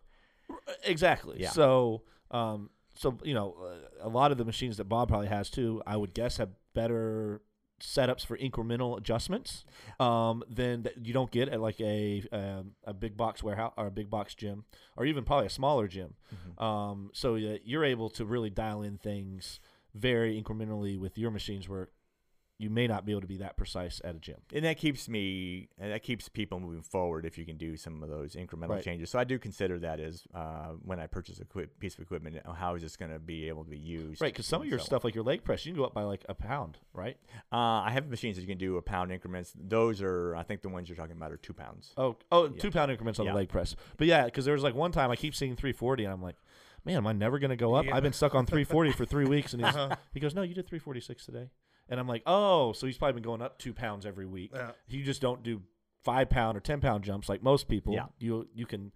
[0.84, 1.38] Exactly.
[1.40, 1.50] Yeah.
[1.50, 5.50] So, um, so you know, uh, a lot of the machines that Bob probably has
[5.50, 7.42] too, I would guess, have better
[7.86, 9.64] setups for incremental adjustments
[10.00, 13.88] um, than that you don't get at like a um, a big box warehouse or
[13.88, 14.66] a big box gym
[14.98, 16.16] or even probably a smaller gym.
[16.58, 19.60] Um, so that you're able to really dial in things
[19.94, 21.90] very incrementally with your machines where
[22.58, 24.38] you may not be able to be that precise at a gym.
[24.54, 28.02] and that keeps me and that keeps people moving forward if you can do some
[28.02, 28.84] of those incremental Right.
[28.84, 31.46] changes so i do consider that as uh, when i purchase a
[31.80, 34.32] piece of equipment uh, how is this going to be able to be used Right,
[34.32, 36.04] because some of your so stuff, like your leg press, you can go up by
[36.04, 37.18] like a pound, right?
[37.52, 40.62] uh, i have machines that you can do a pound increments those are i think
[40.62, 42.62] the ones you're talking about are two pounds Oh, oh, Yeah.
[42.62, 43.32] two pound increments on Yeah.
[43.34, 43.76] the leg press.
[43.98, 46.36] But yeah, because there was like one time I keep seeing 340, and I'm like,
[46.86, 47.86] man, am I never gonna go up?
[47.86, 47.96] Yeah.
[47.96, 49.96] I've been stuck on 340 for three weeks, and he's, Uh-huh.
[50.14, 51.50] he goes, no, you did 346 today,
[51.90, 54.52] and I'm like, oh, so he's probably been going up two pounds every week.
[54.54, 54.72] Yeah.
[54.88, 55.62] You just don't do
[56.04, 57.94] five pound or ten pound jumps like most people.
[57.94, 58.06] Yeah.
[58.20, 58.92] You you can,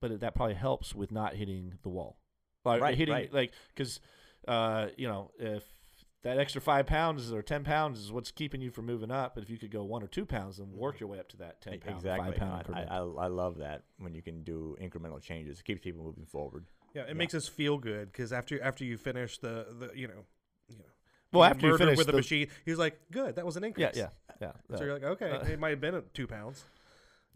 [0.00, 2.18] but that probably helps with not hitting the wall,
[2.64, 3.32] like Right, hitting right.
[3.32, 4.00] like because,
[4.48, 5.62] uh, you know if.
[6.22, 9.34] That extra five pounds or ten pounds is what's keeping you from moving up.
[9.34, 11.36] But if you could go one or two pounds, and work your way up to
[11.36, 12.88] that ten pound, exactly five pound I, increment.
[12.90, 16.24] I, I, I love that when you can do incremental changes it keeps people moving
[16.24, 16.64] forward
[16.94, 17.12] Yeah, it Yeah.
[17.12, 20.24] makes us feel good because after after you finish the the you know.
[21.34, 23.64] Well, after you finish with the, the- machine, he was like, "Good, that was an
[23.64, 24.08] increase." Yeah,
[24.40, 24.76] yeah, yeah.
[24.78, 26.64] So you're like, "Okay, Uh, it might have been two pounds."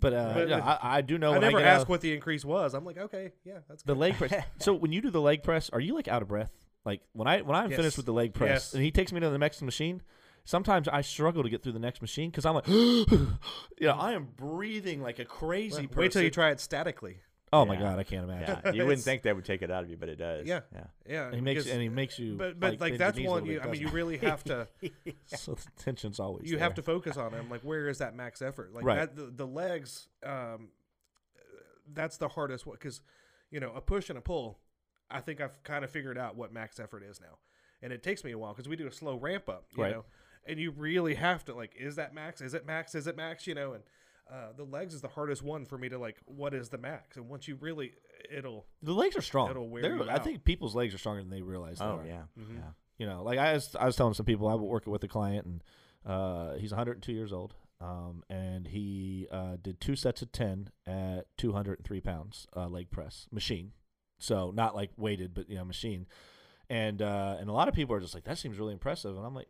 [0.01, 1.35] but uh, But- yeah, I, I do know.
[1.35, 2.75] I never get asked out- what the increase was.
[2.75, 3.95] I'm like, "Okay, yeah, that's good.
[3.95, 4.33] the leg press.
[4.59, 6.53] so when you do the leg press, are you like out of breath?
[6.85, 7.77] Like when I when I'm Yes.
[7.79, 8.75] finished with the leg press Yes.
[8.75, 10.01] and he takes me to the next machine,
[10.45, 13.29] sometimes I struggle to get through the next machine because I'm like, you
[13.81, 16.01] know, I am breathing like a crazy Well, person.
[16.01, 17.19] Wait till you try it statically.
[17.53, 18.59] Oh my god, I can't imagine.
[18.65, 20.61] yeah you wouldn't think that would take it out of you but it does Yeah.
[20.75, 22.37] yeah Yeah, And he makes because- and he makes you.
[22.37, 23.45] but but like, bend your that's one.
[23.45, 24.69] little You, I mean, you really have to
[25.27, 26.51] so the tension's always.
[26.51, 27.39] you have to focus on it.
[27.39, 28.73] I'm like, where is that max effort?
[28.75, 28.97] Like Right.
[28.97, 30.09] that, the, the legs.
[30.25, 30.69] Um,
[31.93, 33.01] that's the hardest one because,
[33.51, 34.59] you know, a push and a pull.
[35.11, 37.39] I think I've kind of figured out what max effort is now,
[37.81, 39.93] and it takes me a while because we do a slow ramp up, you Right.
[39.93, 40.05] know,
[40.45, 42.43] and you really have to like, is that max?
[42.43, 42.95] Is it max?
[42.95, 43.47] Is it max?
[43.47, 43.85] You know, and
[44.31, 46.17] uh, the legs is the hardest one for me to like.
[46.27, 47.17] What is the max?
[47.17, 47.93] And once you really,
[48.31, 48.67] it'll.
[48.83, 49.51] The legs are strong.
[49.51, 50.25] It'll wear They're- you I out.
[50.25, 51.79] think people's legs are stronger than they realize.
[51.79, 52.07] they oh are.
[52.07, 52.57] yeah Mhm.
[52.57, 55.03] yeah You know, like I was, I was telling some people I was working with
[55.05, 55.63] a client, and
[56.05, 61.27] uh, he's 102 years old, um, and he uh, did two sets of 10 at
[61.37, 63.73] 203 pounds uh, leg press machine,
[64.19, 66.07] so not like weighted, but you know machine,
[66.69, 69.25] and uh, and a lot of people are just like that seems really impressive, and
[69.25, 69.49] I'm like.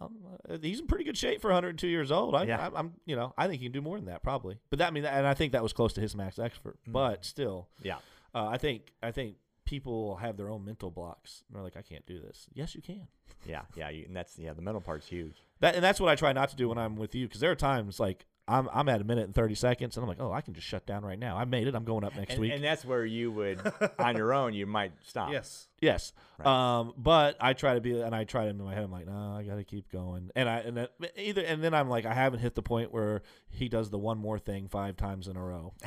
[0.00, 0.16] Um,
[0.62, 2.34] he's in pretty good shape for 102 years old.
[2.34, 2.68] I, Yeah.
[2.72, 4.58] I, I'm, you know, I think he can do more than that probably.
[4.70, 6.78] But that, I mean, and I think that was close to his max effort.
[6.88, 6.92] Mm.
[6.92, 7.96] But still, yeah
[8.34, 11.42] uh, I think, I think people have their own mental blocks.
[11.50, 12.46] They're like, I can't do this.
[12.54, 13.08] Yes, you can.
[13.46, 16.16] yeah yeah you, and that's yeah the mental part's huge That and that's what I
[16.16, 18.88] try not to do when I'm with you because there are times like I'm I'm
[18.88, 21.04] at a minute and thirty seconds and I'm like, oh, I can just shut down
[21.04, 21.36] right now.
[21.36, 21.74] I made it.
[21.74, 22.52] I'm going up next and, week.
[22.52, 23.60] and that's where you would
[23.98, 25.68] on your own you might stop Yes.
[25.80, 26.46] yes, Right.
[26.78, 28.84] um, but I try to be and I try to in my head.
[28.84, 30.30] I'm like, no, I got to keep going.
[30.34, 33.22] And I and then, either and then I'm like, I haven't hit the point where
[33.50, 35.74] he does the one more thing five times in a row.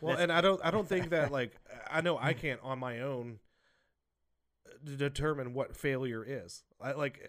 [0.00, 1.52] Well, and I don't I don't think that like
[1.90, 3.38] I know I can't on my own
[4.66, 6.62] uh, determine what failure is.
[6.80, 7.28] I like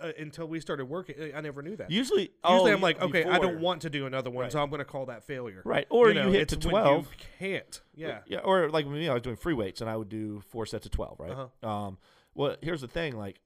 [0.00, 1.90] uh, until we started working, I never knew that.
[1.90, 4.52] Usually, Usually, oh, I'm like, okay, I don't want to do another one, Right.
[4.52, 5.62] so I'm going to call that failure.
[5.64, 7.08] right, or you, know, hit it's to twelve.
[7.10, 7.80] You can't.
[7.94, 8.18] Yeah.
[8.26, 10.86] Yeah, or like me, I was doing free weights and I would do four sets
[10.86, 11.30] of twelve, right?
[11.32, 11.68] Uh-huh.
[11.68, 11.98] Um,
[12.34, 13.40] well, here's the thing, like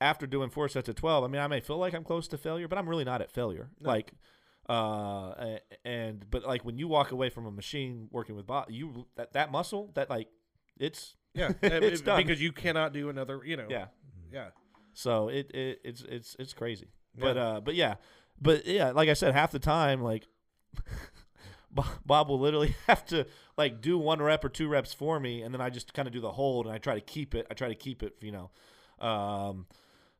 [0.00, 2.38] after doing four sets of twelve, I mean, I may feel like I'm close to
[2.38, 3.70] failure, but I'm really not at failure.
[3.80, 3.88] No.
[3.90, 4.12] Like,
[4.68, 9.06] uh, and but like when you walk away from a machine working with Bob, you
[9.16, 10.28] that that muscle that like
[10.78, 11.52] it's Yeah.
[11.62, 12.16] It's Uh, done.
[12.22, 13.40] because you cannot do another.
[13.44, 13.66] You know.
[13.70, 13.86] yeah.
[14.32, 14.48] Yeah.
[14.96, 16.88] So it, it it's it's it's crazy.
[17.14, 17.42] But Yeah.
[17.42, 17.94] uh, but yeah,
[18.40, 20.26] but yeah, like I said, half the time, like
[22.06, 23.26] Bob will literally have to
[23.58, 26.14] like do one rep or two reps for me, and then I just kind of
[26.14, 27.46] do the hold, and I try to keep it.
[27.50, 28.50] I try to keep it, you know,
[29.06, 29.66] um,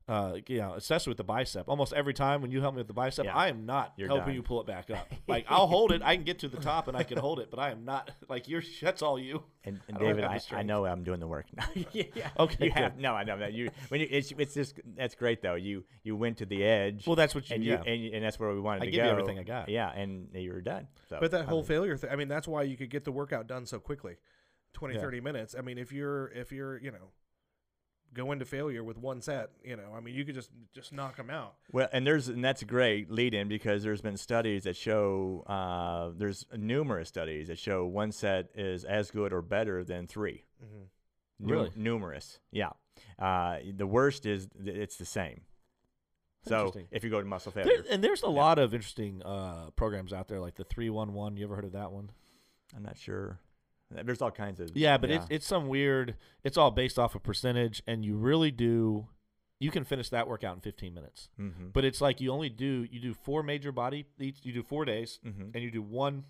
[0.09, 1.69] uh, you know, especially with the bicep.
[1.69, 3.35] Almost every time when you help me with the bicep, Yeah.
[3.37, 4.35] I am not You're helping done.
[4.37, 5.13] you pull it back up.
[5.29, 7.51] Like I'll hold it, I can get to the top, and I can hold it,
[7.51, 8.63] but I am not like you're.
[8.81, 9.43] That's all you.
[9.65, 11.47] And, and I David, I, I know I'm doing the work.
[11.93, 12.29] yeah, yeah.
[12.39, 15.43] Okay, You have no, I know that you when you it's it's just that's great
[15.43, 15.57] though.
[15.57, 17.05] You you went to the edge.
[17.07, 17.57] Well, that's what you.
[17.57, 17.83] and you yeah.
[17.85, 19.05] and, you- and that's where we wanted I to give go.
[19.07, 19.69] you everything I got.
[19.69, 20.87] Yeah, and you were done.
[21.09, 23.05] So, But that I whole mean, failure thing, I mean, that's why you could get
[23.05, 24.17] the workout done so quickly
[24.75, 25.01] 20, Yeah.
[25.01, 25.55] 30 minutes.
[25.59, 27.11] I mean, if you're, if you're, you know,
[28.17, 31.17] go into failure with one set, you know, I mean, you could just, just knock
[31.17, 31.55] them out.
[31.71, 35.45] Well, and there's and that's a great lead in because there's been studies that show
[35.47, 40.43] uh, there's numerous studies that show one set is as good or better than 3
[40.64, 41.47] Mm-hmm.
[41.47, 41.71] Nu- Really?
[41.76, 42.38] numerous.
[42.51, 42.71] Yeah.
[43.18, 45.43] Uh, the worst is th- it's the same.
[46.49, 49.71] So if you go to muscle There, failure, and there's a lot of interesting uh,
[49.76, 51.37] programs out there, like the three one one.
[51.37, 52.11] You ever heard of that one?
[52.75, 53.38] I'm not sure.
[53.91, 56.17] There's all kinds of Yeah, but it's it's some weird.
[56.42, 59.07] It's all based off a percentage, and you really do.
[59.58, 61.68] You can finish that workout in 15 minutes, mm-hmm.
[61.72, 64.07] but it's like you only do you do four major body.
[64.18, 65.50] Each, you do four days, mm-hmm.
[65.54, 66.25] and you do one.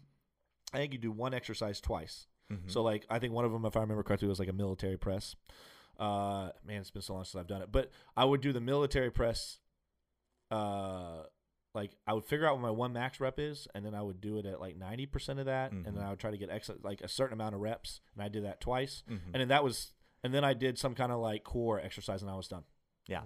[0.73, 2.27] I think you do one exercise twice.
[2.53, 2.69] Mm-hmm.
[2.69, 4.97] So like I think one of them, if I remember correctly, was like a military
[4.97, 5.35] press.
[5.99, 8.61] Uh, man, it's been so long since I've done it, but I would do the
[8.61, 9.59] military press.
[10.51, 11.23] Uh,
[11.77, 14.21] like I would figure out what my one max rep is, and then I would
[14.21, 16.03] do it at like ninety percent of that, and then Mhm.
[16.07, 18.43] I would try to get ex- like a certain amount of reps, and I did
[18.45, 19.21] that twice, Mhm.
[19.33, 19.93] and then that was,
[20.25, 22.65] and then I did some kind of like core exercise, and I was done.
[23.07, 23.23] Yeah.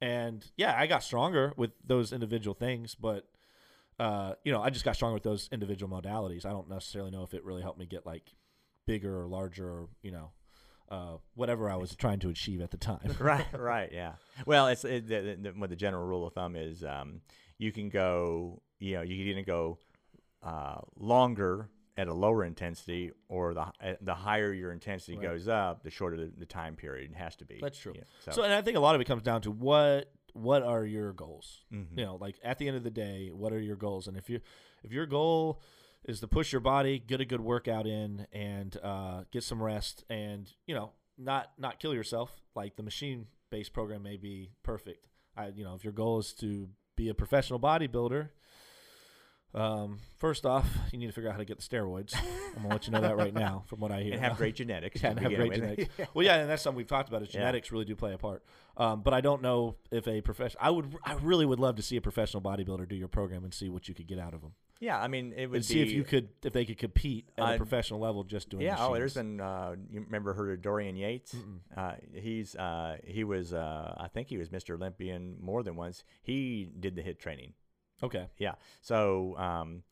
[0.00, 3.28] And yeah, I got stronger with those individual things, but
[3.98, 6.46] uh, you know, I just got stronger with those individual modalities.
[6.46, 8.32] I don't necessarily know if it really helped me get like
[8.86, 10.30] bigger or larger, or you know,
[10.88, 13.14] uh, whatever I was trying to achieve at the time.
[13.20, 14.14] right, right, yeah.
[14.46, 16.82] Well, it's it, the, the, what the general rule of thumb is.
[16.82, 17.20] Um,
[17.60, 19.78] you can go, you know, you can either go
[20.42, 23.66] uh, longer at a lower intensity, or the
[24.00, 25.22] the higher your intensity Right.
[25.28, 27.58] goes up, the shorter the, the time period has to be.
[27.60, 27.92] That's true.
[27.94, 30.62] Yeah, So, so, and I think a lot of it comes down to what what
[30.62, 31.64] are your goals?
[31.72, 31.98] mhm.
[31.98, 34.06] You know, like at the end of the day, what are your goals?
[34.08, 34.40] And if you
[34.82, 35.60] if your goal
[36.04, 40.04] is to push your body, get a good workout in, and uh, get some rest,
[40.08, 45.06] and you know, not not kill yourself, like the machine based program may be perfect.
[45.36, 46.68] I, you know, if your goal is to
[47.00, 48.28] be a professional bodybuilder,
[49.52, 52.14] um, first off, you need to figure out how to get the steroids.
[52.56, 54.12] I'm gonna let you know that right now, from what I hear.
[54.12, 55.00] and have great genetics.
[55.02, 55.58] Yeah, and have great with.
[55.60, 55.94] genetics.
[56.14, 57.22] well, yeah, and that's something we've talked about.
[57.22, 57.40] Is Yeah.
[57.40, 58.44] genetics really do play a part.
[58.76, 60.60] Um, but I don't know if a professional.
[60.62, 60.94] I would.
[61.02, 63.88] I really would love to see a professional bodybuilder do your program and see what
[63.88, 64.52] you could get out of them.
[64.80, 65.74] Yeah, I mean, it would And be.
[65.74, 68.62] see if you could, if they could compete at a I'd- professional level just doing.
[68.64, 68.76] Yeah.
[68.78, 69.38] Oh, there's machines.
[69.38, 69.40] been.
[69.40, 71.34] Uh, you remember heard of Dorian Yates?
[71.76, 74.74] Uh, he's uh, he was uh, I think he was Mr.
[74.74, 76.02] Olympian more than once.
[76.22, 77.52] He did the hit training.
[78.02, 78.28] Okay.
[78.38, 78.54] Yeah.
[78.80, 79.82] So um,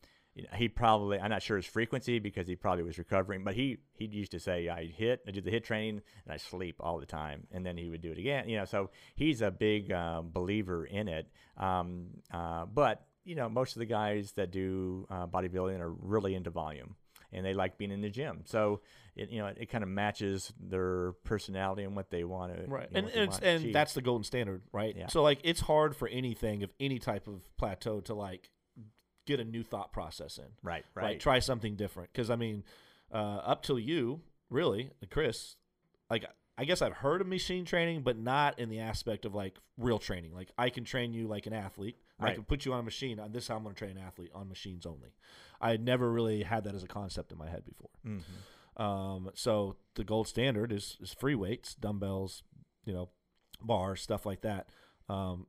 [0.55, 4.05] he probably I'm not sure his frequency because he probably was recovering, but he he
[4.05, 7.05] used to say I hit, I did the hit training, and I sleep all the
[7.05, 8.49] time, and then he would do it again.
[8.49, 11.27] You know, so he's a big uh, believer in it.
[11.57, 16.33] Um, uh, but you know, most of the guys that do uh, bodybuilding are really
[16.33, 16.95] into volume.
[17.31, 18.81] And they like being in the gym, so
[19.15, 22.63] it, you know it, it kind of matches their personality and what they want to
[22.67, 22.87] Right.
[22.91, 24.95] you know, and and, and that's the golden standard, right?
[24.97, 25.09] Yeah.
[25.09, 28.49] So like, it's hard for anything of any type of plateau to like
[29.27, 30.45] get a new thought process in.
[30.63, 31.03] right, right?
[31.03, 32.11] right, Try something different.
[32.11, 32.63] Because I mean,
[33.13, 35.55] uh, up till you, really, Chris,
[36.09, 36.25] like
[36.57, 39.99] I guess I've heard of machine training, but not in the aspect of like real
[39.99, 40.33] training.
[40.33, 41.97] Like I can train you like an athlete.
[42.19, 42.35] I Right.
[42.35, 43.19] can put you on a machine.
[43.19, 45.13] On this, is how I'm going to train an athlete on machines only.
[45.61, 47.89] I had never really had that as a concept in my head before.
[48.03, 52.43] hmm Um, so the gold standard is is free weights, dumbbells,
[52.85, 53.09] you know,
[53.61, 54.69] bars, stuff like that.
[55.09, 55.47] Um,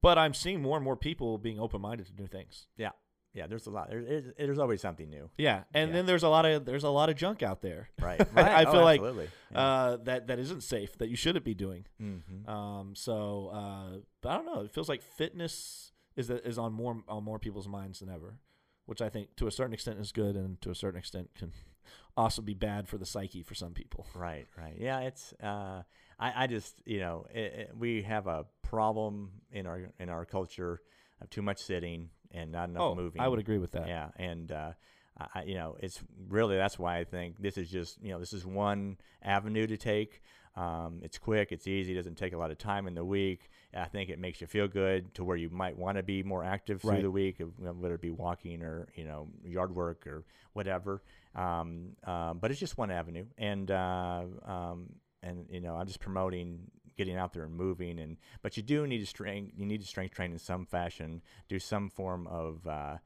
[0.00, 2.66] but I'm seeing more and more people being open minded to new things.
[2.76, 2.90] Yeah,
[3.34, 3.46] yeah.
[3.46, 3.88] there's a lot.
[3.88, 5.30] There's, there's always something new.
[5.38, 5.94] Yeah, and Yeah.
[5.96, 7.90] then there's a lot of there's a lot of junk out there.
[8.00, 8.20] Right.
[8.20, 8.52] I- right.
[8.52, 9.28] I Oh, feel like, absolutely.
[9.54, 11.86] uh, that that isn't safe that you shouldn't be doing.
[12.00, 12.48] mm-hmm.
[12.50, 14.62] Um, so, uh, but I don't know.
[14.62, 18.38] It feels like fitness is that is on more on more people's minds than ever,
[18.86, 21.52] which I think to a certain extent is good, and to a certain extent can
[22.16, 24.06] also be bad for the psyche for some people.
[24.14, 24.76] Right, right.
[24.78, 25.32] Yeah, it's.
[25.42, 25.82] Uh,
[26.18, 30.24] I, I just, you know, it, it, we have a problem in our in our
[30.24, 30.80] culture
[31.20, 33.20] of too much sitting and not enough oh, moving.
[33.20, 33.88] I would agree with that.
[33.88, 34.72] Yeah, and uh,
[35.18, 38.18] I, I- you know, it's really that's why I think this is just, you know,
[38.18, 40.22] this is one avenue to take.
[40.54, 43.48] Um, it's quick, it's easy, doesn't take a lot of time in the week.
[43.74, 46.44] I think it makes you feel good to where you might want to be more
[46.44, 47.02] active through Right.
[47.02, 50.24] the week, of, you know, whether it be walking or you know yard work or
[50.52, 51.02] whatever.
[51.34, 54.90] Um, uh, but it's just one avenue, and uh, um,
[55.22, 58.86] and you know I'm just promoting getting out there and moving, and but you do
[58.86, 62.66] need to strength you need to strength train in some fashion, do some form of
[62.66, 62.98] uh,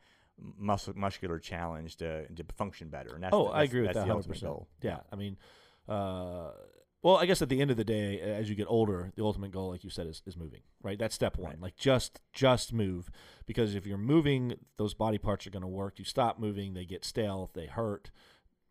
[0.58, 3.14] muscle muscular challenge to to function better.
[3.14, 4.16] And that's Oh, the, I agree with that's that the 100%.
[4.16, 4.68] ultimate goal.
[4.82, 5.36] Yeah, I mean,
[5.88, 6.50] uh,
[7.06, 9.52] well, I guess at the end of the day, as you get older, the ultimate
[9.52, 10.62] goal, like you said, is, is moving.
[10.82, 11.52] Right, that's step one.
[11.52, 11.60] Right.
[11.60, 13.12] Like just just move,
[13.46, 16.00] because if you're moving, those body parts are going to work.
[16.00, 18.10] You stop moving, they get stale, they hurt.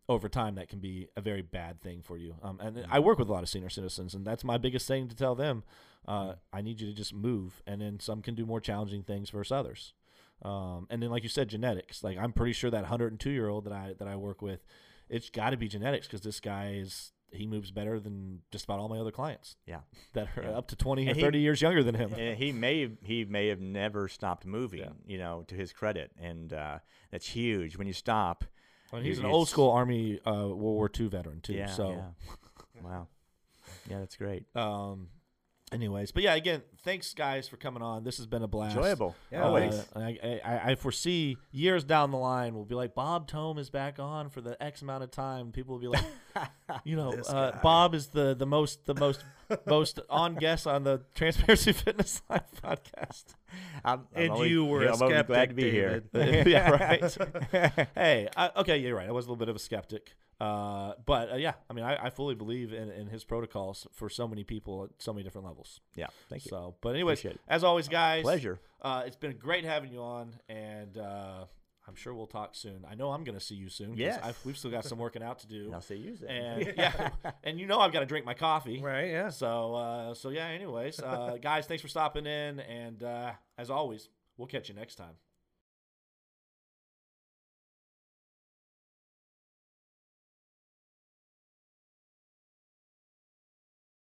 [0.06, 2.34] Over time, that can be a very bad thing for you.
[2.42, 5.08] Um, and I work with a lot of senior citizens, and that's my biggest thing
[5.08, 5.64] to tell them.
[6.06, 9.30] Uh, I need you to just move, and then some can do more challenging things
[9.30, 9.94] versus others.
[10.42, 12.04] Um, and then, like you said, genetics.
[12.04, 14.66] Like I'm pretty sure that 102 year old that I that I work with,
[15.08, 18.78] it's got to be genetics because this guy is he moves better than just about
[18.78, 19.56] all my other clients.
[19.66, 19.80] Yeah.
[20.14, 20.50] that are Yeah.
[20.50, 22.10] up to 20 or And he- 30 years younger than him.
[22.36, 24.90] He may he may have never stopped moving, Yeah.
[25.06, 26.78] you know, to his credit, and uh,
[27.10, 27.76] that's huge.
[27.76, 28.44] When you stop,
[28.92, 31.54] And he's an old school Army uh, World War II veteran too.
[31.54, 32.82] yeah, so, yeah.
[32.82, 33.08] wow,
[33.90, 35.08] yeah, that's great, um,
[35.72, 38.04] anyways, but yeah, again, thanks guys for coming on.
[38.04, 38.76] This has been a blast.
[38.76, 39.86] enjoyable, Yeah, Uh, always.
[39.94, 43.98] I, I, I foresee years down the line, we'll be like, Bob Tome is back
[43.98, 45.52] on for the X amount of time.
[45.52, 46.04] People will be like,
[46.84, 47.58] you know, uh.
[47.62, 49.24] Bob is the the most the most
[49.66, 53.24] most on guest on the Transparency Fitness Live podcast.
[53.84, 56.02] I'm, I'm And always- you were yeah, a I'm always glad skeptic, to be here.
[56.46, 57.88] yeah, right.
[57.94, 59.08] hey, I, okay, you're right.
[59.08, 62.06] I was a little bit of a skeptic, Uh, but uh, yeah, I mean, I,
[62.06, 65.46] I fully believe in, in his protocols for so many people at so many different
[65.46, 65.80] levels.
[65.94, 66.08] Yeah.
[66.28, 66.50] Thank you.
[66.50, 68.60] So, but anyways, as always, guys, Pleasure.
[68.82, 71.46] Uh, it's been great having you on, and uh,
[71.88, 72.84] I'm sure we'll talk soon.
[72.88, 73.96] I know I'm going to see you soon.
[73.96, 74.20] Yes.
[74.22, 75.70] I've, we've still got some working out to do.
[75.74, 76.30] I'll see you then.
[76.30, 77.10] And yeah,
[77.44, 78.80] and you know I've got to drink my coffee.
[78.82, 79.08] Right?
[79.08, 79.30] Yeah.
[79.30, 80.46] So, uh, so yeah.
[80.46, 84.96] Anyways, uh, guys, thanks for stopping in, and uh, as always, we'll catch you next
[84.96, 85.14] time.